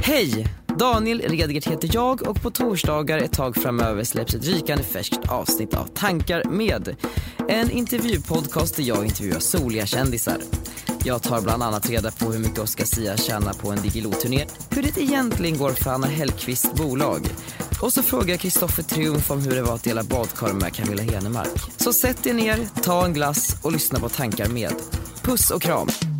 Hej! 0.00 0.46
Daniel 0.78 1.20
Redgert 1.20 1.66
heter 1.66 1.90
jag 1.92 2.28
och 2.28 2.42
på 2.42 2.50
torsdagar 2.50 3.18
ett 3.18 3.32
tag 3.32 3.56
framöver 3.56 4.04
släpps 4.04 4.34
ett 4.34 4.46
rykande 4.46 4.84
färskt 4.84 5.28
avsnitt 5.28 5.74
av 5.74 5.86
Tankar 5.86 6.44
med. 6.44 6.96
En 7.48 7.70
intervjupodcast 7.70 8.76
där 8.76 8.82
jag 8.82 9.04
intervjuar 9.04 9.40
soliga 9.40 9.86
kändisar. 9.86 10.38
Jag 11.04 11.22
tar 11.22 11.40
bland 11.40 11.62
annat 11.62 11.90
reda 11.90 12.10
på 12.10 12.32
hur 12.32 12.38
mycket 12.38 12.58
Oscar 12.58 12.84
Sia 12.84 13.16
tjänar 13.16 13.52
på 13.52 13.70
en 13.70 13.78
Diggiloo-turné, 13.78 14.46
hur 14.70 14.82
det 14.82 14.98
egentligen 14.98 15.58
går 15.58 15.70
för 15.70 15.90
Anna 15.90 16.06
Hellqvists 16.06 16.74
bolag. 16.74 17.26
Och 17.82 17.92
så 17.92 18.02
frågar 18.02 18.28
jag 18.28 18.40
Kristoffer 18.40 18.82
Triumf 18.82 19.30
om 19.30 19.40
hur 19.40 19.54
det 19.54 19.62
var 19.62 19.74
att 19.74 19.84
dela 19.84 20.02
badkar 20.02 20.52
med 20.52 20.72
Camilla 20.72 21.02
Henemark. 21.02 21.72
Så 21.76 21.92
sätt 21.92 22.26
er 22.26 22.34
ner, 22.34 22.68
ta 22.82 23.04
en 23.04 23.14
glass 23.14 23.56
och 23.62 23.72
lyssna 23.72 23.98
på 23.98 24.08
Tankar 24.08 24.48
med. 24.48 24.72
Puss 25.22 25.50
och 25.50 25.62
kram! 25.62 26.17